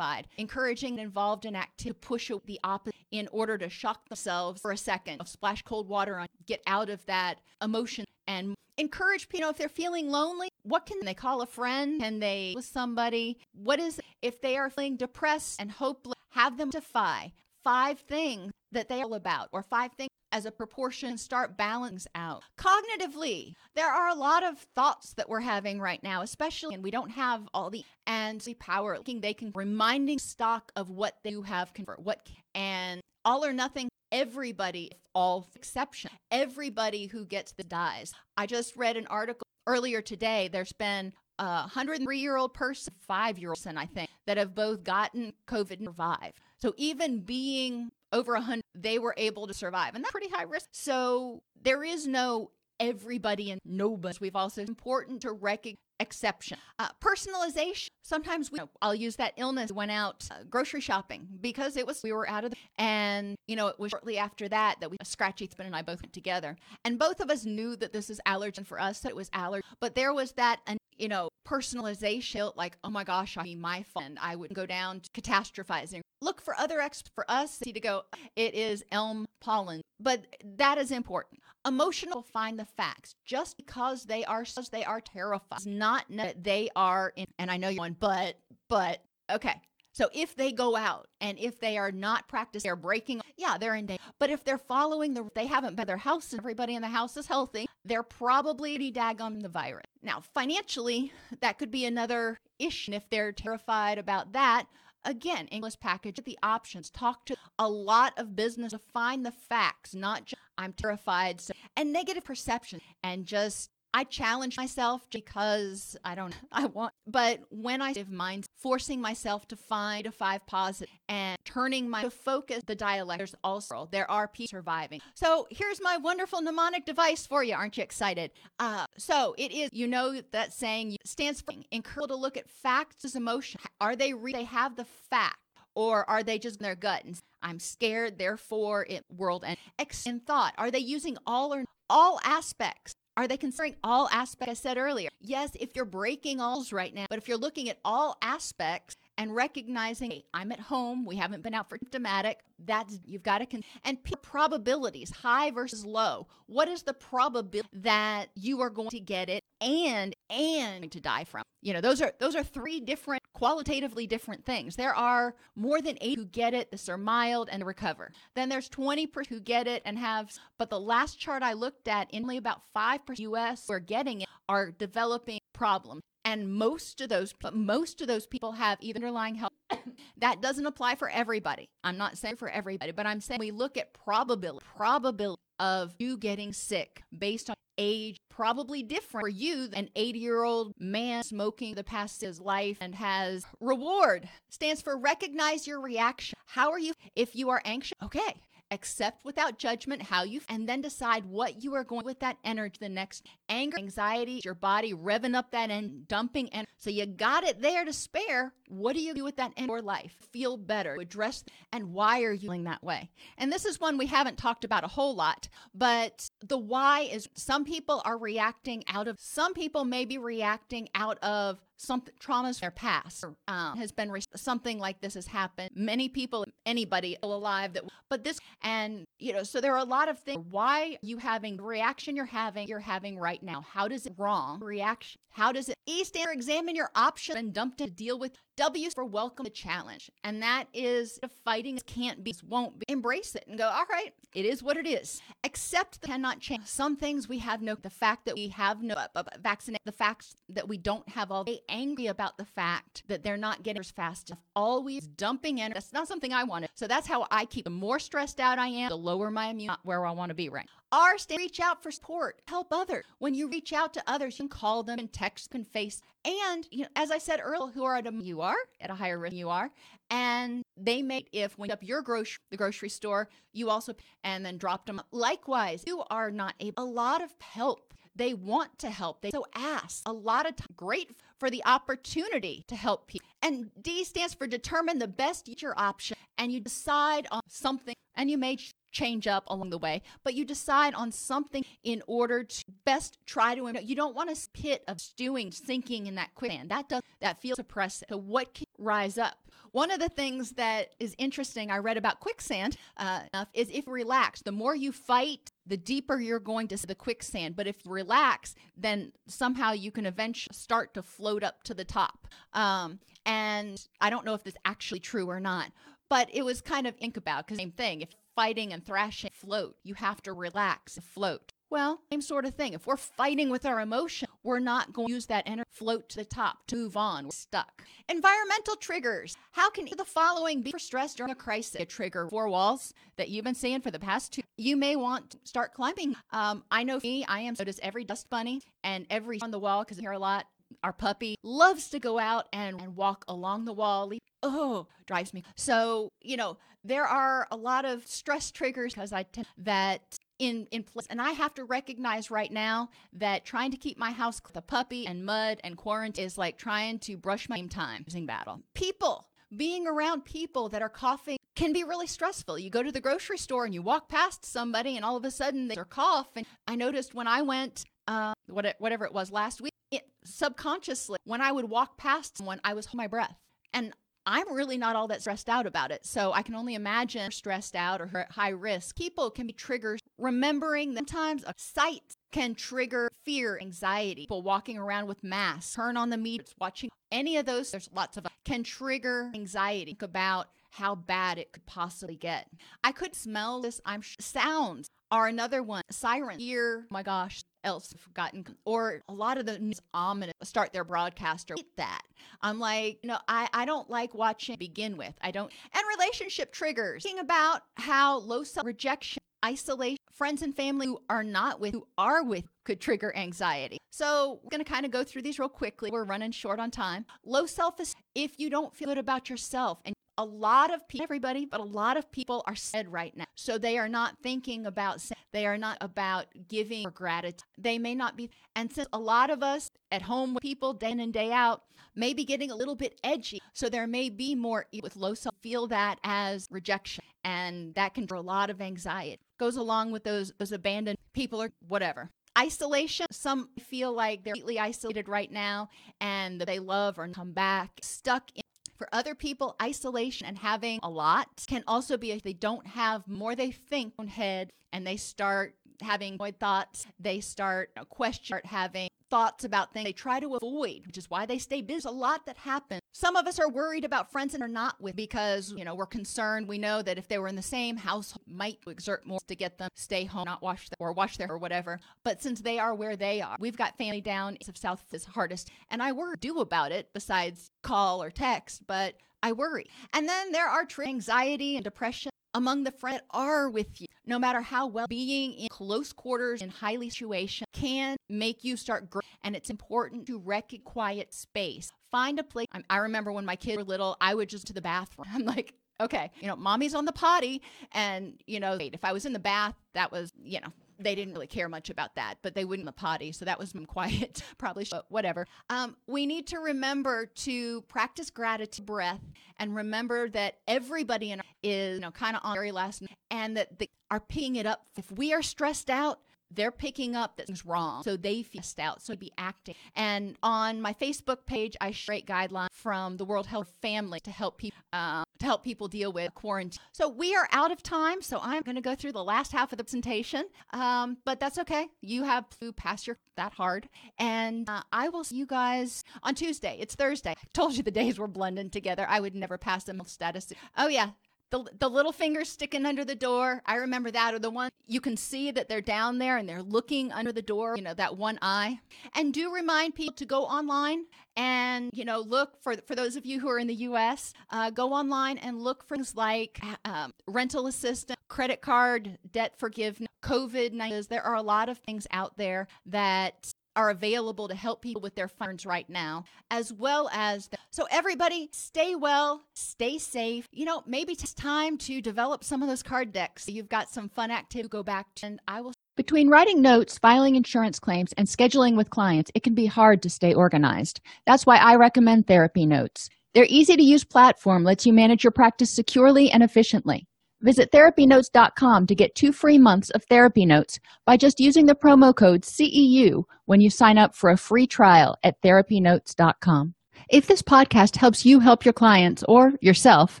encouraging 0.36 0.92
and 0.94 1.00
involved 1.00 1.44
in 1.44 1.56
activity 1.56 1.90
to 1.90 1.94
push 1.94 2.30
the 2.44 2.60
opposite 2.62 2.94
in 3.10 3.28
order 3.32 3.56
to 3.56 3.68
shock 3.68 4.08
themselves 4.08 4.60
for 4.60 4.70
a 4.70 4.76
second, 4.76 5.20
of 5.20 5.28
splash 5.28 5.62
cold 5.62 5.88
water 5.88 6.18
on, 6.18 6.26
get 6.46 6.62
out 6.66 6.90
of 6.90 7.04
that 7.06 7.38
emotion 7.62 8.04
and 8.30 8.54
encourage 8.76 9.28
people 9.28 9.40
you 9.40 9.46
know, 9.46 9.50
if 9.50 9.56
they're 9.56 9.68
feeling 9.68 10.10
lonely 10.10 10.50
what 10.62 10.86
can 10.86 10.98
they 11.04 11.14
call 11.14 11.42
a 11.42 11.46
friend? 11.46 12.00
Can 12.00 12.20
they 12.20 12.52
with 12.54 12.64
somebody? 12.64 13.38
What 13.52 13.80
is 13.80 14.00
if 14.22 14.40
they 14.40 14.56
are 14.56 14.70
feeling 14.70 14.96
depressed 14.96 15.60
and 15.60 15.70
hopeless 15.70 16.14
have 16.30 16.56
them 16.56 16.70
defy 16.70 17.32
five 17.64 18.00
things 18.00 18.52
that 18.72 18.88
they 18.88 19.02
are 19.02 19.14
about 19.14 19.48
or 19.52 19.62
five 19.62 19.92
things 19.92 20.10
as 20.32 20.46
a 20.46 20.50
proportion 20.50 21.18
start 21.18 21.56
balance 21.56 22.06
out. 22.14 22.42
Cognitively 22.56 23.54
there 23.74 23.90
are 23.90 24.08
a 24.08 24.14
lot 24.14 24.44
of 24.44 24.58
thoughts 24.76 25.14
that 25.14 25.28
we're 25.28 25.40
having 25.40 25.80
right 25.80 26.02
now 26.02 26.22
especially 26.22 26.74
and 26.74 26.84
we 26.84 26.90
don't 26.90 27.10
have 27.10 27.48
all 27.52 27.70
the 27.70 27.84
and 28.06 28.40
the 28.42 28.54
power 28.54 28.96
looking, 28.96 29.20
they 29.20 29.34
can 29.34 29.50
reminding 29.54 30.18
stock 30.18 30.70
of 30.76 30.88
what 30.88 31.14
they 31.24 31.34
have 31.42 31.74
convert 31.74 32.00
what 32.00 32.26
and 32.54 33.00
all 33.24 33.44
or 33.44 33.52
nothing 33.52 33.89
everybody, 34.12 34.90
all 35.14 35.48
exception, 35.54 36.10
everybody 36.30 37.06
who 37.06 37.24
gets 37.24 37.52
the 37.52 37.64
dies. 37.64 38.12
I 38.36 38.46
just 38.46 38.76
read 38.76 38.96
an 38.96 39.06
article 39.08 39.46
earlier 39.66 40.02
today. 40.02 40.48
There's 40.48 40.72
been 40.72 41.12
a 41.38 41.62
103 41.62 42.18
year 42.18 42.36
old 42.36 42.54
person, 42.54 42.92
five 43.06 43.38
year 43.38 43.50
old 43.50 43.58
person, 43.58 43.78
I 43.78 43.86
think, 43.86 44.10
that 44.26 44.36
have 44.36 44.54
both 44.54 44.84
gotten 44.84 45.32
COVID 45.46 45.78
and 45.78 45.86
survived. 45.86 46.38
So 46.58 46.74
even 46.76 47.20
being 47.20 47.90
over 48.12 48.34
100, 48.34 48.62
they 48.74 48.98
were 48.98 49.14
able 49.16 49.46
to 49.46 49.54
survive. 49.54 49.94
And 49.94 50.04
that's 50.04 50.12
pretty 50.12 50.30
high 50.30 50.44
risk. 50.44 50.68
So 50.72 51.42
there 51.62 51.82
is 51.82 52.06
no 52.06 52.50
everybody 52.78 53.50
and 53.50 53.60
nobody. 53.64 54.18
We've 54.20 54.36
also 54.36 54.62
important 54.62 55.22
to 55.22 55.32
recognize 55.32 55.78
exception. 56.00 56.58
Uh, 56.78 56.88
personalization. 57.00 57.88
Sometimes 58.02 58.50
we, 58.50 58.56
you 58.56 58.64
know, 58.64 58.70
I'll 58.82 58.94
use 58.94 59.16
that 59.16 59.34
illness. 59.36 59.70
Went 59.70 59.90
out 59.90 60.26
uh, 60.30 60.42
grocery 60.48 60.80
shopping 60.80 61.28
because 61.40 61.76
it 61.76 61.86
was 61.86 62.02
we 62.02 62.12
were 62.12 62.28
out 62.28 62.44
of 62.44 62.50
the, 62.50 62.56
and 62.78 63.36
you 63.46 63.54
know 63.56 63.68
it 63.68 63.78
was 63.78 63.90
shortly 63.90 64.18
after 64.18 64.48
that 64.48 64.80
that 64.80 64.90
we 64.90 64.96
Scratchy 65.04 65.48
Spin 65.48 65.66
and 65.66 65.76
I 65.76 65.82
both 65.82 66.02
went 66.02 66.12
together, 66.12 66.56
and 66.84 66.98
both 66.98 67.20
of 67.20 67.30
us 67.30 67.44
knew 67.44 67.76
that 67.76 67.92
this 67.92 68.10
is 68.10 68.20
allergen 68.26 68.66
for 68.66 68.80
us. 68.80 69.00
That 69.00 69.10
it 69.10 69.16
was 69.16 69.30
allergen, 69.30 69.60
but 69.80 69.94
there 69.94 70.12
was 70.12 70.32
that 70.32 70.60
you 71.00 71.08
know 71.08 71.28
personalization 71.46 72.54
like 72.56 72.76
oh 72.84 72.90
my 72.90 73.04
gosh 73.04 73.36
I 73.36 73.42
mean 73.42 73.60
my 73.60 73.82
friend 73.82 74.18
I 74.20 74.36
would 74.36 74.54
go 74.54 74.66
down 74.66 75.00
to 75.00 75.10
catastrophizing. 75.20 76.00
Look 76.22 76.40
for 76.40 76.54
other 76.58 76.80
experts 76.80 77.10
for 77.14 77.24
us 77.28 77.58
to 77.58 77.80
go. 77.80 78.02
It 78.36 78.54
is 78.54 78.84
elm 78.92 79.26
pollen, 79.40 79.80
but 79.98 80.26
that 80.58 80.76
is 80.76 80.90
important. 80.90 81.40
Emotional 81.66 82.22
find 82.22 82.58
the 82.58 82.66
facts 82.66 83.14
just 83.24 83.56
because 83.56 84.04
they 84.04 84.24
are 84.24 84.44
they 84.70 84.84
are 84.84 85.00
terrified. 85.00 85.56
It's 85.56 85.66
not 85.66 86.04
that 86.10 86.44
they 86.44 86.68
are 86.76 87.12
in, 87.16 87.26
and 87.38 87.50
I 87.50 87.56
know 87.56 87.70
you're 87.70 87.78
one, 87.78 87.96
but 87.98 88.36
but 88.68 89.02
okay. 89.30 89.60
So 89.92 90.08
if 90.14 90.36
they 90.36 90.52
go 90.52 90.76
out 90.76 91.08
and 91.20 91.38
if 91.38 91.58
they 91.60 91.76
are 91.76 91.90
not 91.90 92.28
practicing, 92.28 92.68
they're 92.68 92.76
breaking, 92.76 93.20
yeah, 93.36 93.58
they're 93.58 93.74
in 93.74 93.86
danger. 93.86 94.02
But 94.18 94.30
if 94.30 94.44
they're 94.44 94.58
following 94.58 95.14
the, 95.14 95.28
they 95.34 95.46
haven't 95.46 95.76
been 95.76 95.86
their 95.86 95.96
house 95.96 96.32
and 96.32 96.40
everybody 96.40 96.74
in 96.74 96.82
the 96.82 96.88
house 96.88 97.16
is 97.16 97.26
healthy, 97.26 97.66
they're 97.84 98.02
probably 98.02 98.92
daggone 98.92 99.42
the 99.42 99.48
virus. 99.48 99.86
Now, 100.02 100.20
financially, 100.34 101.12
that 101.40 101.58
could 101.58 101.70
be 101.70 101.84
another 101.84 102.38
issue 102.58 102.92
if 102.92 103.08
they're 103.10 103.32
terrified 103.32 103.98
about 103.98 104.32
that. 104.32 104.66
Again, 105.04 105.46
English 105.46 105.80
package 105.80 106.20
the 106.24 106.38
options. 106.42 106.90
Talk 106.90 107.24
to 107.26 107.36
a 107.58 107.68
lot 107.68 108.12
of 108.18 108.36
business 108.36 108.72
to 108.72 108.78
find 108.78 109.24
the 109.24 109.32
facts, 109.32 109.94
not 109.94 110.26
just 110.26 110.42
I'm 110.58 110.74
terrified 110.74 111.40
so, 111.40 111.54
and 111.74 111.90
negative 111.90 112.24
perception 112.24 112.80
and 113.02 113.24
just 113.24 113.70
I 113.92 114.04
challenge 114.04 114.56
myself 114.56 115.06
because 115.10 115.96
I 116.04 116.14
don't 116.14 116.34
I 116.52 116.66
want 116.66 116.92
but 117.06 117.40
when 117.50 117.82
I 117.82 117.92
have 117.96 118.10
mind 118.10 118.46
forcing 118.56 119.00
myself 119.00 119.48
to 119.48 119.56
find 119.56 120.06
a 120.06 120.12
five 120.12 120.46
positive 120.46 120.88
and 121.08 121.38
turning 121.44 121.88
my 121.88 122.08
focus 122.08 122.62
the 122.66 122.74
dialect 122.74 123.18
there's 123.18 123.34
also 123.42 123.88
there 123.90 124.10
are 124.10 124.28
people 124.28 124.50
surviving. 124.50 125.00
So 125.14 125.46
here's 125.50 125.80
my 125.82 125.96
wonderful 125.96 126.40
mnemonic 126.42 126.84
device 126.84 127.26
for 127.26 127.42
you. 127.42 127.54
Aren't 127.54 127.76
you 127.76 127.82
excited? 127.82 128.30
Uh, 128.58 128.86
so 128.96 129.34
it 129.38 129.52
is 129.52 129.70
you 129.72 129.86
know 129.86 130.20
that 130.32 130.52
saying 130.52 130.96
stands 131.04 131.40
for 131.40 131.54
encourage 131.70 132.08
to 132.08 132.16
look 132.16 132.36
at 132.36 132.48
facts 132.48 133.04
as 133.04 133.14
emotion. 133.14 133.60
Are 133.80 133.96
they 133.96 134.14
re- 134.14 134.32
they 134.32 134.44
have 134.44 134.76
the 134.76 134.84
fact 134.84 135.36
or 135.74 136.08
are 136.08 136.22
they 136.22 136.38
just 136.38 136.60
in 136.60 136.64
their 136.64 136.74
gut 136.74 137.04
and 137.04 137.18
I'm 137.42 137.58
scared, 137.58 138.18
therefore 138.18 138.86
it 138.88 139.04
world 139.08 139.44
and 139.46 139.56
X 139.78 140.06
in 140.06 140.20
thought? 140.20 140.54
Are 140.58 140.70
they 140.70 140.78
using 140.78 141.16
all 141.26 141.54
or 141.54 141.64
all 141.88 142.20
aspects 142.22 142.94
are 143.16 143.28
they 143.28 143.36
considering 143.36 143.76
all 143.82 144.08
aspects 144.10 144.50
I 144.50 144.54
said 144.54 144.78
earlier? 144.78 145.08
Yes, 145.20 145.50
if 145.58 145.74
you're 145.74 145.84
breaking 145.84 146.40
alls 146.40 146.72
right 146.72 146.94
now, 146.94 147.06
but 147.08 147.18
if 147.18 147.28
you're 147.28 147.36
looking 147.36 147.68
at 147.68 147.78
all 147.84 148.16
aspects 148.22 148.96
and 149.18 149.34
recognizing 149.34 150.10
hey, 150.10 150.24
I'm 150.32 150.52
at 150.52 150.60
home, 150.60 151.04
we 151.04 151.16
haven't 151.16 151.42
been 151.42 151.54
out 151.54 151.68
for 151.68 151.76
symptomatic, 151.78 152.40
that's 152.64 152.98
you've 153.04 153.22
got 153.22 153.38
to 153.38 153.46
con- 153.46 153.64
and 153.84 153.98
probabilities, 154.22 155.10
high 155.10 155.50
versus 155.50 155.84
low. 155.84 156.28
What 156.46 156.68
is 156.68 156.82
the 156.82 156.94
probability 156.94 157.68
that 157.72 158.26
you 158.34 158.60
are 158.60 158.70
going 158.70 158.90
to 158.90 159.00
get 159.00 159.28
it 159.28 159.39
and 159.60 160.14
and 160.28 160.90
to 160.92 161.00
die 161.00 161.24
from? 161.24 161.42
You 161.62 161.72
know, 161.72 161.80
those 161.80 162.00
are 162.00 162.12
those 162.18 162.34
are 162.34 162.42
three 162.42 162.80
different 162.80 163.22
qualitatively 163.34 164.06
different 164.06 164.44
things. 164.44 164.76
There 164.76 164.94
are 164.94 165.34
more 165.56 165.80
than 165.80 165.96
8 166.00 166.18
who 166.18 166.24
get 166.26 166.54
it, 166.54 166.70
this 166.70 166.88
are 166.88 166.98
mild 166.98 167.48
and 167.50 167.64
recover. 167.64 168.12
Then 168.34 168.48
there's 168.48 168.68
20% 168.68 169.26
who 169.28 169.40
get 169.40 169.66
it 169.66 169.82
and 169.84 169.98
have 169.98 170.30
but 170.58 170.70
the 170.70 170.80
last 170.80 171.18
chart 171.18 171.42
I 171.42 171.54
looked 171.54 171.88
at, 171.88 172.08
only 172.12 172.36
about 172.36 172.62
5% 172.76 173.18
US 173.18 173.64
who 173.66 173.74
are 173.74 173.80
getting 173.80 174.22
it 174.22 174.28
are 174.48 174.70
developing 174.70 175.40
problems 175.52 176.02
and 176.24 176.52
most 176.52 177.00
of 177.00 177.08
those 177.08 177.32
but 177.32 177.54
most 177.54 178.00
of 178.00 178.08
those 178.08 178.26
people 178.26 178.52
have 178.52 178.78
either 178.80 178.98
underlying 178.98 179.34
health 179.34 179.52
that 180.18 180.40
doesn't 180.40 180.66
apply 180.66 180.94
for 180.94 181.08
everybody 181.08 181.68
i'm 181.84 181.96
not 181.96 182.18
saying 182.18 182.36
for 182.36 182.48
everybody 182.48 182.92
but 182.92 183.06
i'm 183.06 183.20
saying 183.20 183.38
we 183.38 183.50
look 183.50 183.76
at 183.76 183.92
probability 183.92 184.64
probability 184.76 185.40
of 185.60 185.94
you 185.98 186.16
getting 186.16 186.52
sick 186.52 187.04
based 187.16 187.50
on 187.50 187.56
age 187.78 188.16
probably 188.28 188.82
different 188.82 189.22
for 189.22 189.28
you 189.28 189.68
an 189.72 189.88
80 189.94 190.18
year 190.18 190.42
old 190.42 190.72
man 190.78 191.22
smoking 191.22 191.74
the 191.74 191.84
past 191.84 192.20
his 192.20 192.40
life 192.40 192.78
and 192.80 192.94
has 192.94 193.44
reward. 193.60 194.28
Stands 194.50 194.82
for 194.82 194.96
recognize 194.98 195.66
your 195.66 195.80
reaction. 195.80 196.36
How 196.46 196.70
are 196.72 196.78
you? 196.78 196.92
If 197.14 197.36
you 197.36 197.50
are 197.50 197.62
anxious 197.64 197.96
okay 198.02 198.34
accept 198.70 199.24
without 199.24 199.58
judgment 199.58 200.02
how 200.02 200.22
you 200.22 200.40
and 200.48 200.68
then 200.68 200.80
decide 200.80 201.24
what 201.24 201.62
you 201.62 201.74
are 201.74 201.84
going 201.84 202.04
with 202.04 202.20
that 202.20 202.36
energy 202.44 202.76
the 202.80 202.88
next 202.88 203.26
anger 203.48 203.78
anxiety 203.78 204.40
your 204.44 204.54
body 204.54 204.92
revving 204.92 205.34
up 205.34 205.50
that 205.50 205.70
and 205.70 206.06
dumping 206.08 206.48
and 206.50 206.66
so 206.80 206.88
you 206.88 207.04
got 207.04 207.44
it 207.44 207.60
there 207.60 207.84
to 207.84 207.92
spare. 207.92 208.54
What 208.68 208.94
do 208.94 209.02
you 209.02 209.12
do 209.12 209.22
with 209.22 209.36
that 209.36 209.52
in 209.58 209.66
your 209.66 209.82
life? 209.82 210.16
Feel 210.32 210.56
better 210.56 210.96
address 210.98 211.44
and 211.72 211.92
why 211.92 212.22
are 212.22 212.32
you 212.32 212.40
feeling 212.40 212.64
that 212.64 212.82
way? 212.82 213.10
And 213.36 213.52
this 213.52 213.66
is 213.66 213.78
one 213.78 213.98
we 213.98 214.06
haven't 214.06 214.38
talked 214.38 214.64
about 214.64 214.84
a 214.84 214.88
whole 214.88 215.14
lot 215.14 215.48
but 215.74 216.30
the 216.46 216.56
why 216.56 217.02
is 217.02 217.28
some 217.34 217.64
people 217.64 218.00
are 218.04 218.16
reacting 218.16 218.82
out 218.88 219.08
of 219.08 219.16
some 219.20 219.52
people 219.52 219.84
may 219.84 220.06
be 220.06 220.16
reacting 220.16 220.88
out 220.94 221.18
of 221.18 221.58
something 221.80 222.14
traumas 222.20 222.60
their 222.60 222.70
past 222.70 223.24
um, 223.48 223.78
has 223.78 223.90
been 223.90 224.10
re- 224.10 224.22
something 224.36 224.78
like 224.78 225.00
this 225.00 225.14
has 225.14 225.26
happened. 225.26 225.70
Many 225.74 226.08
people 226.08 226.44
anybody 226.66 227.16
alive 227.22 227.72
that 227.72 227.84
but 228.08 228.24
this 228.24 228.38
and 228.62 229.04
you 229.18 229.32
know 229.32 229.42
so 229.42 229.60
there 229.60 229.74
are 229.74 229.78
a 229.78 229.84
lot 229.84 230.08
of 230.08 230.18
things 230.18 230.44
why 230.50 230.98
you 231.02 231.16
having 231.18 231.56
reaction 231.56 232.16
you're 232.16 232.26
having 232.26 232.68
you're 232.68 232.80
having 232.80 233.18
right 233.18 233.42
now. 233.42 233.64
How 233.72 233.88
does 233.88 234.06
it 234.06 234.14
wrong 234.18 234.60
reaction 234.60 235.20
how 235.30 235.52
does 235.52 235.68
it 235.68 235.76
e 235.86 236.04
stand 236.04 236.28
examine 236.32 236.74
your 236.74 236.90
options 236.94 237.38
and 237.38 237.52
dump 237.52 237.76
to 237.76 237.88
deal 237.88 238.18
with 238.18 238.32
w 238.60 238.90
for 238.90 239.04
welcome 239.04 239.44
the 239.44 239.50
challenge 239.50 240.10
and 240.24 240.42
that 240.42 240.66
is 240.74 241.18
if 241.22 241.30
fighting 241.44 241.78
can't 241.86 242.22
be 242.22 242.34
won't 242.46 242.78
be 242.78 242.84
embrace 242.88 243.34
it 243.34 243.44
and 243.48 243.58
go 243.58 243.66
all 243.68 243.86
right 243.90 244.12
it 244.34 244.44
is 244.44 244.62
what 244.62 244.76
it 244.76 244.86
is 244.86 245.20
accept 245.44 246.00
that 246.00 246.08
cannot 246.08 246.40
change 246.40 246.66
some 246.66 246.96
things 246.96 247.28
we 247.28 247.38
have 247.38 247.62
no 247.62 247.74
the 247.74 247.90
fact 247.90 248.24
that 248.26 248.34
we 248.34 248.48
have 248.48 248.82
no 248.82 248.94
uh, 248.94 249.22
vaccinate 249.40 249.80
the 249.84 249.92
fact 249.92 250.36
that 250.48 250.68
we 250.68 250.76
don't 250.76 251.08
have 251.08 251.30
all 251.30 251.44
day 251.44 251.60
angry 251.68 252.06
about 252.06 252.38
the 252.38 252.44
fact 252.44 253.02
that 253.08 253.22
they're 253.22 253.36
not 253.36 253.62
getting 253.62 253.80
as 253.80 253.90
fast 253.90 254.30
enough. 254.30 254.40
Always 254.54 255.06
dumping 255.06 255.58
in. 255.58 255.72
That's 255.72 255.92
not 255.92 256.08
something 256.08 256.32
I 256.32 256.44
wanted. 256.44 256.70
So 256.74 256.86
that's 256.86 257.06
how 257.06 257.26
I 257.30 257.44
keep. 257.44 257.64
The 257.64 257.70
more 257.70 257.98
stressed 257.98 258.40
out 258.40 258.58
I 258.58 258.68
am, 258.68 258.88
the 258.88 258.96
lower 258.96 259.30
my 259.30 259.48
immune, 259.48 259.68
Not 259.68 259.80
where 259.82 260.04
I 260.06 260.12
want 260.12 260.30
to 260.30 260.34
be 260.34 260.48
right. 260.48 260.68
R 260.92 261.18
stand 261.18 261.38
reach 261.38 261.60
out 261.60 261.82
for 261.82 261.90
support, 261.90 262.40
help 262.48 262.72
others. 262.72 263.04
When 263.18 263.34
you 263.34 263.48
reach 263.48 263.72
out 263.72 263.94
to 263.94 264.02
others, 264.06 264.38
you 264.38 264.44
can 264.44 264.48
call 264.48 264.82
them 264.82 264.98
and 264.98 265.12
text 265.12 265.54
and 265.54 265.66
face. 265.66 266.02
And 266.24 266.66
you 266.70 266.82
know, 266.82 266.88
as 266.96 267.10
I 267.10 267.18
said 267.18 267.40
earlier, 267.42 267.72
who 267.72 267.84
are 267.84 267.96
at 267.96 268.06
a 268.06 268.12
you 268.12 268.40
are 268.40 268.56
at 268.80 268.90
a 268.90 268.94
higher 268.94 269.18
risk 269.18 269.36
you 269.36 269.48
are, 269.48 269.70
and 270.10 270.62
they 270.76 271.02
may 271.02 271.24
if 271.32 271.56
when 271.56 271.68
you 271.68 271.72
up 271.72 271.82
your 271.82 272.02
grocery 272.02 272.40
the 272.50 272.56
grocery 272.56 272.88
store, 272.88 273.28
you 273.52 273.70
also 273.70 273.94
and 274.24 274.44
then 274.44 274.58
dropped 274.58 274.86
them. 274.86 275.00
Likewise, 275.12 275.84
you 275.86 276.02
are 276.10 276.30
not 276.30 276.54
able 276.60 276.82
a 276.82 276.84
lot 276.84 277.22
of 277.22 277.30
help. 277.40 277.94
They 278.16 278.34
want 278.34 278.78
to 278.80 278.90
help. 278.90 279.22
They 279.22 279.30
so 279.30 279.46
ask 279.54 280.02
a 280.04 280.12
lot 280.12 280.48
of 280.48 280.56
time. 280.56 280.66
Great 280.76 281.12
for 281.38 281.48
the 281.48 281.64
opportunity 281.64 282.64
to 282.66 282.74
help 282.74 283.06
people. 283.06 283.29
And 283.42 283.70
D 283.80 284.04
stands 284.04 284.34
for 284.34 284.46
determine 284.46 284.98
the 284.98 285.08
best 285.08 285.46
future 285.46 285.74
option, 285.76 286.16
and 286.36 286.52
you 286.52 286.60
decide 286.60 287.26
on 287.30 287.40
something, 287.48 287.94
and 288.14 288.30
you 288.30 288.36
may 288.36 288.58
change 288.92 289.26
up 289.26 289.44
along 289.46 289.70
the 289.70 289.78
way, 289.78 290.02
but 290.24 290.34
you 290.34 290.44
decide 290.44 290.94
on 290.94 291.12
something 291.12 291.64
in 291.84 292.02
order 292.06 292.44
to 292.44 292.64
best 292.84 293.18
try 293.24 293.54
to. 293.54 293.82
You 293.82 293.94
don't 293.94 294.14
want 294.14 294.30
a 294.30 294.48
pit 294.52 294.84
of 294.88 295.00
stewing, 295.00 295.52
sinking 295.52 296.06
in 296.06 296.16
that 296.16 296.34
quicksand. 296.34 296.70
That 296.70 296.88
does 296.88 297.02
that 297.20 297.40
feels 297.40 297.58
oppressive. 297.58 298.08
So 298.10 298.18
what 298.18 298.52
can 298.52 298.66
rise 298.78 299.16
up? 299.16 299.38
One 299.72 299.90
of 299.90 300.00
the 300.00 300.08
things 300.08 300.52
that 300.52 300.94
is 300.98 301.14
interesting 301.18 301.70
I 301.70 301.78
read 301.78 301.96
about 301.96 302.20
quicksand 302.20 302.76
uh, 302.96 303.20
is 303.54 303.68
if 303.70 303.86
you 303.86 303.92
relax, 303.92 304.42
the 304.42 304.52
more 304.52 304.74
you 304.74 304.92
fight, 304.92 305.52
the 305.66 305.76
deeper 305.76 306.20
you're 306.20 306.40
going 306.40 306.68
to 306.68 306.86
the 306.86 306.94
quicksand. 306.94 307.56
But 307.56 307.66
if 307.66 307.76
relax, 307.86 308.54
then 308.76 309.12
somehow 309.26 309.72
you 309.72 309.90
can 309.92 310.06
eventually 310.06 310.54
start 310.54 310.94
to 310.94 311.02
float 311.02 311.42
up 311.42 311.62
to 311.64 311.74
the 311.74 311.84
top. 311.84 312.26
Um, 312.52 312.98
and 313.24 313.80
I 314.00 314.10
don't 314.10 314.24
know 314.24 314.34
if 314.34 314.42
this 314.42 314.56
actually 314.64 315.00
true 315.00 315.28
or 315.28 315.40
not, 315.40 315.70
but 316.08 316.28
it 316.32 316.44
was 316.44 316.60
kind 316.60 316.86
of 316.86 316.94
ink 316.98 317.16
about 317.16 317.46
because 317.46 317.58
same 317.58 317.70
thing. 317.70 318.00
If 318.00 318.10
fighting 318.34 318.72
and 318.72 318.84
thrashing 318.84 319.30
float, 319.34 319.76
you 319.84 319.94
have 319.94 320.22
to 320.22 320.32
relax 320.32 320.98
float. 321.02 321.52
Well, 321.68 322.00
same 322.10 322.22
sort 322.22 322.46
of 322.46 322.54
thing. 322.54 322.72
If 322.72 322.86
we're 322.86 322.96
fighting 322.96 323.50
with 323.50 323.64
our 323.64 323.80
emotion, 323.80 324.29
we're 324.42 324.58
not 324.58 324.92
going 324.92 325.08
to 325.08 325.14
use 325.14 325.26
that 325.26 325.44
energy 325.46 325.68
float 325.70 326.08
to 326.10 326.16
the 326.16 326.24
top 326.24 326.66
to 326.68 326.76
move 326.76 326.96
on. 326.96 327.24
We're 327.24 327.30
stuck. 327.32 327.82
Environmental 328.08 328.76
triggers. 328.76 329.36
How 329.52 329.70
can 329.70 329.86
the 329.96 330.04
following 330.04 330.62
be 330.62 330.70
for 330.70 330.78
stress 330.78 331.14
during 331.14 331.32
a 331.32 331.34
crisis? 331.34 331.80
A 331.80 331.84
trigger 331.84 332.28
four 332.28 332.48
walls 332.48 332.94
that 333.16 333.28
you've 333.28 333.44
been 333.44 333.54
seeing 333.54 333.80
for 333.80 333.90
the 333.90 333.98
past 333.98 334.32
two. 334.32 334.42
You 334.56 334.76
may 334.76 334.96
want 334.96 335.30
to 335.30 335.38
start 335.44 335.74
climbing. 335.74 336.16
Um, 336.32 336.64
I 336.70 336.84
know 336.84 337.00
me, 337.02 337.24
I 337.26 337.40
am 337.40 337.56
so 337.56 337.64
does 337.64 337.80
every 337.82 338.04
dust 338.04 338.30
bunny 338.30 338.60
and 338.82 339.06
every 339.10 339.40
on 339.42 339.50
the 339.50 339.58
wall 339.58 339.82
because 339.82 339.98
I 339.98 340.02
hear 340.02 340.12
a 340.12 340.18
lot. 340.18 340.46
Our 340.84 340.92
puppy 340.92 341.36
loves 341.42 341.90
to 341.90 341.98
go 341.98 342.18
out 342.18 342.46
and, 342.52 342.80
and 342.80 342.96
walk 342.96 343.24
along 343.28 343.64
the 343.64 343.72
wall. 343.72 344.12
Oh, 344.42 344.86
drives 345.06 345.34
me. 345.34 345.42
So, 345.56 346.10
you 346.22 346.36
know, 346.36 346.56
there 346.84 347.04
are 347.04 347.46
a 347.50 347.56
lot 347.56 347.84
of 347.84 348.06
stress 348.06 348.50
triggers 348.50 348.94
because 348.94 349.12
I 349.12 349.24
tend 349.24 349.46
that 349.58 350.18
in 350.40 350.66
in 350.72 350.82
place 350.82 351.06
and 351.10 351.20
i 351.20 351.30
have 351.30 351.54
to 351.54 351.64
recognize 351.64 352.30
right 352.30 352.50
now 352.50 352.88
that 353.12 353.44
trying 353.44 353.70
to 353.70 353.76
keep 353.76 353.96
my 353.96 354.10
house 354.10 354.40
the 354.52 354.62
puppy 354.62 355.06
and 355.06 355.24
mud 355.24 355.60
and 355.62 355.76
quarantine 355.76 356.24
is 356.24 356.36
like 356.36 356.58
trying 356.58 356.98
to 356.98 357.16
brush 357.16 357.48
my 357.48 357.60
time 357.66 358.02
using 358.06 358.26
battle 358.26 358.60
people 358.74 359.28
being 359.56 359.86
around 359.86 360.24
people 360.24 360.68
that 360.68 360.82
are 360.82 360.88
coughing 360.88 361.36
can 361.56 361.72
be 361.72 361.84
really 361.84 362.06
stressful. 362.06 362.58
You 362.58 362.70
go 362.70 362.82
to 362.82 362.92
the 362.92 363.00
grocery 363.00 363.36
store 363.36 363.64
and 363.64 363.74
you 363.74 363.82
walk 363.82 364.08
past 364.08 364.44
somebody, 364.44 364.96
and 364.96 365.04
all 365.04 365.16
of 365.16 365.24
a 365.24 365.30
sudden 365.30 365.68
they're 365.68 365.84
cough. 365.84 366.28
And 366.36 366.46
I 366.66 366.76
noticed 366.76 367.14
when 367.14 367.26
I 367.26 367.42
went, 367.42 367.84
uh, 368.06 368.32
whatever 368.46 369.04
it 369.04 369.12
was 369.12 369.30
last 369.30 369.60
week, 369.60 369.72
it, 369.90 370.08
subconsciously, 370.24 371.18
when 371.24 371.40
I 371.40 371.52
would 371.52 371.68
walk 371.68 371.98
past 371.98 372.38
someone, 372.38 372.60
I 372.64 372.74
was 372.74 372.86
holding 372.86 372.98
my 372.98 373.06
breath. 373.08 373.36
And 373.74 373.92
I'm 374.26 374.52
really 374.52 374.76
not 374.78 374.96
all 374.96 375.08
that 375.08 375.20
stressed 375.20 375.48
out 375.48 375.66
about 375.66 375.90
it. 375.90 376.04
So 376.04 376.32
I 376.32 376.42
can 376.42 376.54
only 376.54 376.74
imagine 376.74 377.30
stressed 377.30 377.74
out 377.74 378.00
or 378.00 378.26
high 378.30 378.50
risk. 378.50 378.96
People 378.96 379.30
can 379.30 379.46
be 379.46 379.52
triggers. 379.52 380.00
Remembering 380.18 380.94
that 380.94 381.08
sometimes 381.08 381.44
a 381.44 381.54
sight 381.56 382.16
can 382.30 382.54
trigger 382.54 383.10
fear, 383.24 383.58
anxiety. 383.60 384.22
People 384.22 384.42
walking 384.42 384.78
around 384.78 385.06
with 385.06 385.24
masks, 385.24 385.74
turn 385.74 385.96
on 385.96 386.10
the 386.10 386.16
media, 386.16 386.46
watching 386.60 386.90
any 387.10 387.36
of 387.36 387.46
those, 387.46 387.70
there's 387.70 387.88
lots 387.94 388.16
of 388.16 388.26
can 388.44 388.62
trigger 388.62 389.30
anxiety. 389.34 389.92
Think 389.92 390.02
about 390.02 390.48
how 390.70 390.94
bad 390.94 391.38
it 391.38 391.52
could 391.52 391.66
possibly 391.66 392.16
get. 392.16 392.46
I 392.84 392.92
could 392.92 393.14
smell 393.14 393.60
this. 393.60 393.80
I'm 393.84 394.02
sure. 394.02 394.16
sounds 394.20 394.88
are 395.10 395.26
another 395.26 395.62
one. 395.62 395.82
Siren, 395.90 396.38
hear, 396.38 396.84
oh 396.84 396.88
my 396.90 397.02
gosh, 397.02 397.42
else 397.64 397.92
forgotten 397.98 398.44
or 398.64 399.02
a 399.08 399.12
lot 399.12 399.38
of 399.38 399.46
the 399.46 399.58
news 399.58 399.80
ominous 399.92 400.34
start 400.42 400.72
their 400.72 400.84
broadcaster. 400.84 401.54
That. 401.76 402.02
I'm 402.42 402.58
like 402.58 402.98
no 403.04 403.18
i 403.28 403.48
i 403.52 403.64
don't 403.64 403.88
like 403.90 404.14
watching 404.14 404.56
begin 404.58 404.96
with. 404.96 405.14
I 405.20 405.30
don't 405.30 405.52
and 405.74 405.82
relationship 405.98 406.52
triggers. 406.52 407.02
Thinking 407.02 407.20
about 407.20 407.62
how 407.76 408.18
low 408.18 408.44
self 408.44 408.66
rejection 408.66 409.20
isolation 409.44 409.96
friends 410.12 410.42
and 410.42 410.54
family 410.54 410.86
who 410.86 411.00
are 411.08 411.24
not 411.24 411.60
with 411.60 411.72
who 411.72 411.86
are 411.96 412.22
with 412.22 412.44
could 412.64 412.80
trigger 412.80 413.14
anxiety. 413.16 413.78
So 413.90 414.40
we're 414.42 414.50
going 414.50 414.64
to 414.64 414.70
kind 414.70 414.84
of 414.84 414.92
go 414.92 415.02
through 415.02 415.22
these 415.22 415.38
real 415.38 415.48
quickly. 415.48 415.90
We're 415.90 416.04
running 416.04 416.30
short 416.30 416.60
on 416.60 416.70
time. 416.70 417.06
Low 417.24 417.46
self-esteem 417.46 418.02
if 418.14 418.38
you 418.38 418.50
don't 418.50 418.74
feel 418.74 418.88
good 418.88 418.98
about 418.98 419.30
yourself 419.30 419.80
and 419.84 419.94
a 420.20 420.24
lot 420.24 420.72
of 420.72 420.86
people, 420.86 421.02
everybody, 421.02 421.46
but 421.46 421.60
a 421.60 421.64
lot 421.64 421.96
of 421.96 422.12
people 422.12 422.44
are 422.46 422.54
said 422.54 422.92
right 422.92 423.16
now. 423.16 423.24
So 423.36 423.56
they 423.56 423.78
are 423.78 423.88
not 423.88 424.18
thinking 424.22 424.66
about, 424.66 425.02
they 425.32 425.46
are 425.46 425.56
not 425.56 425.78
about 425.80 426.26
giving 426.46 426.86
or 426.86 426.90
gratitude. 426.90 427.42
They 427.56 427.78
may 427.78 427.94
not 427.94 428.18
be. 428.18 428.28
And 428.54 428.70
since 428.70 428.86
a 428.92 428.98
lot 428.98 429.30
of 429.30 429.42
us 429.42 429.70
at 429.90 430.02
home 430.02 430.34
with 430.34 430.42
people 430.42 430.74
day 430.74 430.90
in 430.90 431.00
and 431.00 431.10
day 431.10 431.32
out 431.32 431.62
may 431.96 432.12
be 432.12 432.26
getting 432.26 432.50
a 432.50 432.54
little 432.54 432.74
bit 432.74 433.00
edgy, 433.02 433.40
so 433.54 433.70
there 433.70 433.86
may 433.86 434.10
be 434.10 434.34
more 434.34 434.66
with 434.82 434.94
low 434.94 435.14
self 435.14 435.34
feel 435.40 435.66
that 435.68 435.98
as 436.04 436.46
rejection. 436.50 437.02
And 437.24 437.74
that 437.76 437.94
can 437.94 438.04
draw 438.04 438.20
a 438.20 438.22
lot 438.22 438.50
of 438.50 438.60
anxiety. 438.60 439.22
Goes 439.38 439.56
along 439.56 439.90
with 439.90 440.04
those, 440.04 440.34
those 440.38 440.52
abandoned 440.52 440.98
people 441.14 441.40
or 441.40 441.50
whatever 441.66 442.10
isolation. 442.38 443.06
Some 443.10 443.48
feel 443.58 443.92
like 443.92 444.22
they're 444.22 444.34
completely 444.34 444.60
isolated 444.60 445.08
right 445.08 445.30
now 445.30 445.68
and 446.00 446.40
they 446.40 446.58
love 446.58 446.98
or 446.98 447.08
come 447.08 447.32
back 447.32 447.80
stuck 447.82 448.30
in 448.34 448.42
for 448.80 448.88
other 448.94 449.14
people, 449.14 449.56
isolation 449.60 450.26
and 450.26 450.38
having 450.38 450.80
a 450.82 450.88
lot 450.88 451.44
can 451.46 451.62
also 451.66 451.98
be 451.98 452.12
if 452.12 452.22
they 452.22 452.32
don't 452.32 452.66
have 452.66 453.06
more 453.06 453.36
they 453.36 453.50
think 453.50 453.92
on 453.98 454.08
head 454.08 454.54
and 454.72 454.86
they 454.86 454.96
start 454.96 455.54
having 455.82 456.16
void 456.16 456.38
thoughts, 456.40 456.86
they 456.98 457.20
start 457.20 457.68
know, 457.76 457.84
question, 457.84 458.24
start 458.24 458.46
having 458.46 458.88
thoughts 459.10 459.44
about 459.44 459.72
things 459.72 459.84
they 459.84 459.92
try 459.92 460.20
to 460.20 460.36
avoid, 460.36 460.86
which 460.86 460.98
is 460.98 461.10
why 461.10 461.26
they 461.26 461.38
stay 461.38 461.60
busy. 461.60 461.70
There's 461.80 461.84
a 461.84 461.90
lot 461.90 462.26
that 462.26 462.36
happens. 462.36 462.80
Some 462.92 463.16
of 463.16 463.26
us 463.26 463.38
are 463.38 463.48
worried 463.48 463.84
about 463.84 464.10
friends 464.10 464.34
and 464.34 464.42
are 464.42 464.48
not 464.48 464.80
with 464.80 464.96
because, 464.96 465.52
you 465.56 465.64
know, 465.64 465.74
we're 465.74 465.86
concerned. 465.86 466.48
We 466.48 466.58
know 466.58 466.82
that 466.82 466.98
if 466.98 467.08
they 467.08 467.18
were 467.18 467.28
in 467.28 467.36
the 467.36 467.42
same 467.42 467.76
house, 467.76 468.16
might 468.26 468.58
exert 468.66 469.06
more 469.06 469.20
to 469.28 469.34
get 469.34 469.58
them 469.58 469.70
stay 469.74 470.04
home, 470.04 470.24
not 470.26 470.42
wash 470.42 470.68
them 470.68 470.76
or 470.78 470.92
wash 470.92 471.16
their 471.16 471.30
or 471.30 471.38
whatever. 471.38 471.80
But 472.04 472.22
since 472.22 472.40
they 472.40 472.58
are 472.58 472.74
where 472.74 472.96
they 472.96 473.20
are, 473.20 473.36
we've 473.38 473.56
got 473.56 473.78
family 473.78 474.00
down 474.00 474.36
of 474.48 474.56
South 474.56 474.84
is 474.92 475.04
hardest. 475.04 475.50
And 475.70 475.82
I 475.82 475.92
worry 475.92 476.16
do 476.20 476.40
about 476.40 476.72
it 476.72 476.88
besides 476.92 477.50
call 477.62 478.02
or 478.02 478.10
text, 478.10 478.66
but 478.66 478.94
I 479.22 479.32
worry. 479.32 479.66
And 479.92 480.08
then 480.08 480.32
there 480.32 480.48
are 480.48 480.66
anxiety 480.86 481.56
and 481.56 481.64
depression 481.64 482.10
among 482.34 482.64
the 482.64 482.72
friends 482.72 483.02
are 483.10 483.48
with 483.48 483.80
you, 483.80 483.86
no 484.06 484.18
matter 484.18 484.40
how 484.40 484.66
well 484.66 484.86
being 484.88 485.32
in 485.34 485.48
close 485.48 485.92
quarters 485.92 486.42
in 486.42 486.50
highly 486.50 486.90
situation 486.90 487.46
can 487.52 487.96
make 488.08 488.44
you 488.44 488.56
start 488.56 488.90
growing. 488.90 489.04
And 489.22 489.36
it's 489.36 489.50
important 489.50 490.06
to 490.06 490.18
wreck 490.18 490.52
quiet 490.64 491.12
space. 491.12 491.70
Find 491.90 492.18
a 492.18 492.24
place. 492.24 492.46
I 492.68 492.78
remember 492.78 493.12
when 493.12 493.24
my 493.24 493.36
kids 493.36 493.58
were 493.58 493.64
little, 493.64 493.96
I 494.00 494.14
would 494.14 494.28
just 494.28 494.46
to 494.48 494.52
the 494.52 494.60
bathroom. 494.62 495.08
I'm 495.14 495.24
like, 495.24 495.54
okay, 495.80 496.10
you 496.20 496.28
know, 496.28 496.36
mommy's 496.36 496.74
on 496.74 496.84
the 496.84 496.92
potty. 496.92 497.42
And, 497.72 498.20
you 498.26 498.40
know, 498.40 498.56
if 498.60 498.84
I 498.84 498.92
was 498.92 499.06
in 499.06 499.12
the 499.12 499.18
bath, 499.18 499.54
that 499.74 499.90
was, 499.90 500.12
you 500.22 500.40
know, 500.40 500.52
they 500.82 500.94
didn't 500.94 501.14
really 501.14 501.26
care 501.26 501.48
much 501.48 501.70
about 501.70 501.94
that, 501.96 502.16
but 502.22 502.34
they 502.34 502.44
wouldn't 502.44 502.66
the 502.66 502.72
potty, 502.72 503.12
so 503.12 503.24
that 503.24 503.38
was 503.38 503.52
quiet. 503.66 504.22
Probably, 504.38 504.66
but 504.70 504.86
whatever. 504.88 505.26
Um, 505.48 505.76
we 505.86 506.06
need 506.06 506.26
to 506.28 506.38
remember 506.38 507.06
to 507.06 507.62
practice 507.62 508.10
gratitude, 508.10 508.66
breath, 508.66 509.00
and 509.38 509.54
remember 509.54 510.08
that 510.10 510.38
everybody 510.48 511.12
in 511.12 511.20
is 511.42 511.76
you 511.76 511.80
know 511.80 511.90
kind 511.90 512.16
of 512.16 512.22
on 512.24 512.34
very 512.34 512.52
last, 512.52 512.82
and 513.10 513.36
that 513.36 513.58
they 513.58 513.68
are 513.90 514.00
picking 514.00 514.36
it 514.36 514.46
up. 514.46 514.66
If 514.76 514.90
we 514.92 515.12
are 515.12 515.22
stressed 515.22 515.70
out, 515.70 516.00
they're 516.30 516.50
picking 516.50 516.94
up 516.96 517.16
that 517.16 517.26
things 517.26 517.44
wrong. 517.44 517.82
So 517.82 517.96
they 517.96 518.22
feel 518.22 518.42
out. 518.58 518.82
So 518.82 518.96
be 518.96 519.12
acting. 519.18 519.54
And 519.76 520.16
on 520.22 520.60
my 520.60 520.72
Facebook 520.74 521.26
page, 521.26 521.56
I 521.60 521.70
share 521.72 521.96
a 521.96 522.02
guideline 522.02 522.48
from 522.52 522.96
the 522.96 523.04
World 523.04 523.26
Health 523.26 523.52
Family 523.60 524.00
to 524.00 524.10
help 524.10 524.38
people 524.38 524.58
uh, 524.72 525.04
to 525.18 525.26
help 525.26 525.44
people 525.44 525.68
deal 525.68 525.92
with 525.92 526.14
quarantine. 526.14 526.58
So 526.72 526.88
we 526.88 527.14
are 527.14 527.28
out 527.32 527.52
of 527.52 527.62
time. 527.62 528.00
So 528.00 528.18
I'm 528.22 528.42
going 528.42 528.54
to 528.54 528.62
go 528.62 528.74
through 528.74 528.92
the 528.92 529.04
last 529.04 529.32
half 529.32 529.52
of 529.52 529.58
the 529.58 529.64
presentation. 529.64 530.24
Um, 530.52 530.96
but 531.04 531.20
that's 531.20 531.38
okay. 531.38 531.68
You 531.82 532.04
have 532.04 532.28
to 532.40 532.52
pass 532.52 532.86
your 532.86 532.96
that 533.16 533.32
hard. 533.34 533.68
And 533.98 534.48
uh, 534.48 534.62
I 534.72 534.88
will 534.88 535.04
see 535.04 535.16
you 535.16 535.26
guys 535.26 535.84
on 536.02 536.14
Tuesday. 536.14 536.56
It's 536.58 536.74
Thursday. 536.74 537.10
I 537.10 537.26
told 537.34 537.56
you 537.56 537.62
the 537.62 537.70
days 537.70 537.98
were 537.98 538.08
blending 538.08 538.48
together. 538.48 538.86
I 538.88 539.00
would 539.00 539.14
never 539.14 539.36
pass 539.36 539.64
them 539.64 539.82
status. 539.84 540.32
Oh 540.56 540.68
yeah, 540.68 540.90
the, 541.30 541.44
the 541.58 541.68
little 541.68 541.92
fingers 541.92 542.28
sticking 542.28 542.66
under 542.66 542.84
the 542.84 542.94
door. 542.94 543.42
I 543.46 543.56
remember 543.56 543.90
that, 543.90 544.14
or 544.14 544.18
the 544.18 544.30
one 544.30 544.50
you 544.66 544.80
can 544.80 544.96
see 544.96 545.30
that 545.30 545.48
they're 545.48 545.60
down 545.60 545.98
there 545.98 546.16
and 546.16 546.28
they're 546.28 546.42
looking 546.42 546.92
under 546.92 547.12
the 547.12 547.22
door, 547.22 547.54
you 547.56 547.62
know, 547.62 547.74
that 547.74 547.96
one 547.96 548.18
eye. 548.22 548.60
And 548.94 549.14
do 549.14 549.32
remind 549.32 549.74
people 549.74 549.94
to 549.94 550.04
go 550.06 550.24
online 550.24 550.84
and, 551.16 551.70
you 551.72 551.84
know, 551.84 552.00
look 552.00 552.40
for, 552.42 552.56
for 552.66 552.74
those 552.74 552.96
of 552.96 553.04
you 553.06 553.20
who 553.20 553.28
are 553.28 553.38
in 553.38 553.46
the 553.46 553.54
US, 553.54 554.12
uh, 554.30 554.50
go 554.50 554.72
online 554.72 555.18
and 555.18 555.40
look 555.40 555.64
for 555.64 555.76
things 555.76 555.96
like 555.96 556.40
um, 556.64 556.92
rental 557.06 557.46
assistance, 557.46 557.98
credit 558.08 558.40
card, 558.40 558.98
debt 559.12 559.34
forgiveness, 559.38 559.88
COVID 560.02 560.52
19. 560.52 560.84
There 560.88 561.02
are 561.02 561.14
a 561.14 561.22
lot 561.22 561.48
of 561.48 561.58
things 561.58 561.86
out 561.92 562.16
there 562.16 562.48
that 562.66 563.32
are 563.56 563.70
available 563.70 564.28
to 564.28 564.34
help 564.34 564.62
people 564.62 564.82
with 564.82 564.94
their 564.94 565.08
funds 565.08 565.44
right 565.44 565.68
now, 565.68 566.04
as 566.30 566.52
well 566.52 566.88
as 566.92 567.28
the, 567.28 567.38
so 567.50 567.66
everybody 567.70 568.28
stay 568.32 568.74
well, 568.74 569.22
stay 569.34 569.78
safe. 569.78 570.26
You 570.32 570.44
know, 570.44 570.62
maybe 570.66 570.92
it's 570.92 571.14
time 571.14 571.58
to 571.58 571.80
develop 571.80 572.24
some 572.24 572.42
of 572.42 572.48
those 572.48 572.62
card 572.62 572.92
decks. 572.92 573.28
You've 573.28 573.48
got 573.48 573.70
some 573.70 573.88
fun 573.88 574.10
activity 574.10 574.48
to 574.48 574.48
go 574.48 574.62
back 574.62 574.94
to, 574.96 575.06
and 575.06 575.20
I 575.26 575.40
will. 575.40 575.52
Between 575.76 576.08
writing 576.08 576.42
notes, 576.42 576.78
filing 576.78 577.16
insurance 577.16 577.58
claims, 577.58 577.92
and 577.94 578.06
scheduling 578.06 578.56
with 578.56 578.70
clients, 578.70 579.10
it 579.14 579.22
can 579.22 579.34
be 579.34 579.46
hard 579.46 579.82
to 579.82 579.90
stay 579.90 580.12
organized. 580.12 580.80
That's 581.06 581.26
why 581.26 581.36
I 581.36 581.56
recommend 581.56 582.06
Therapy 582.06 582.46
Notes. 582.46 582.88
Their 583.14 583.26
easy 583.28 583.56
to 583.56 583.62
use 583.62 583.82
platform 583.82 584.44
lets 584.44 584.66
you 584.66 584.72
manage 584.72 585.02
your 585.02 585.10
practice 585.10 585.50
securely 585.50 586.10
and 586.10 586.22
efficiently. 586.22 586.86
Visit 587.22 587.52
therapynotes.com 587.52 588.66
to 588.66 588.74
get 588.74 588.94
two 588.94 589.12
free 589.12 589.38
months 589.38 589.70
of 589.70 589.84
therapy 589.84 590.24
notes 590.24 590.58
by 590.86 590.96
just 590.96 591.20
using 591.20 591.46
the 591.46 591.54
promo 591.54 591.94
code 591.94 592.22
CEU 592.22 593.04
when 593.26 593.40
you 593.40 593.50
sign 593.50 593.76
up 593.76 593.94
for 593.94 594.10
a 594.10 594.16
free 594.16 594.46
trial 594.46 594.96
at 595.04 595.20
therapynotes.com. 595.22 596.54
If 596.88 597.06
this 597.06 597.22
podcast 597.22 597.76
helps 597.76 598.04
you 598.04 598.20
help 598.20 598.44
your 598.44 598.54
clients 598.54 599.04
or 599.06 599.32
yourself, 599.40 600.00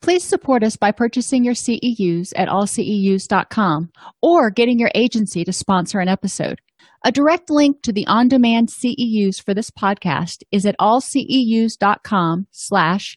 please 0.00 0.22
support 0.22 0.62
us 0.62 0.76
by 0.76 0.92
purchasing 0.92 1.44
your 1.44 1.54
CEUs 1.54 2.32
at 2.36 2.48
allceus.com 2.48 3.90
or 4.20 4.50
getting 4.50 4.78
your 4.78 4.90
agency 4.94 5.44
to 5.44 5.52
sponsor 5.52 5.98
an 5.98 6.08
episode. 6.08 6.60
A 7.04 7.10
direct 7.10 7.50
link 7.50 7.82
to 7.82 7.92
the 7.92 8.06
on-demand 8.06 8.68
CEUs 8.68 9.42
for 9.42 9.54
this 9.54 9.70
podcast 9.70 10.42
is 10.52 10.64
at 10.64 10.76
allceus.com 10.78 12.46
slash 12.52 13.16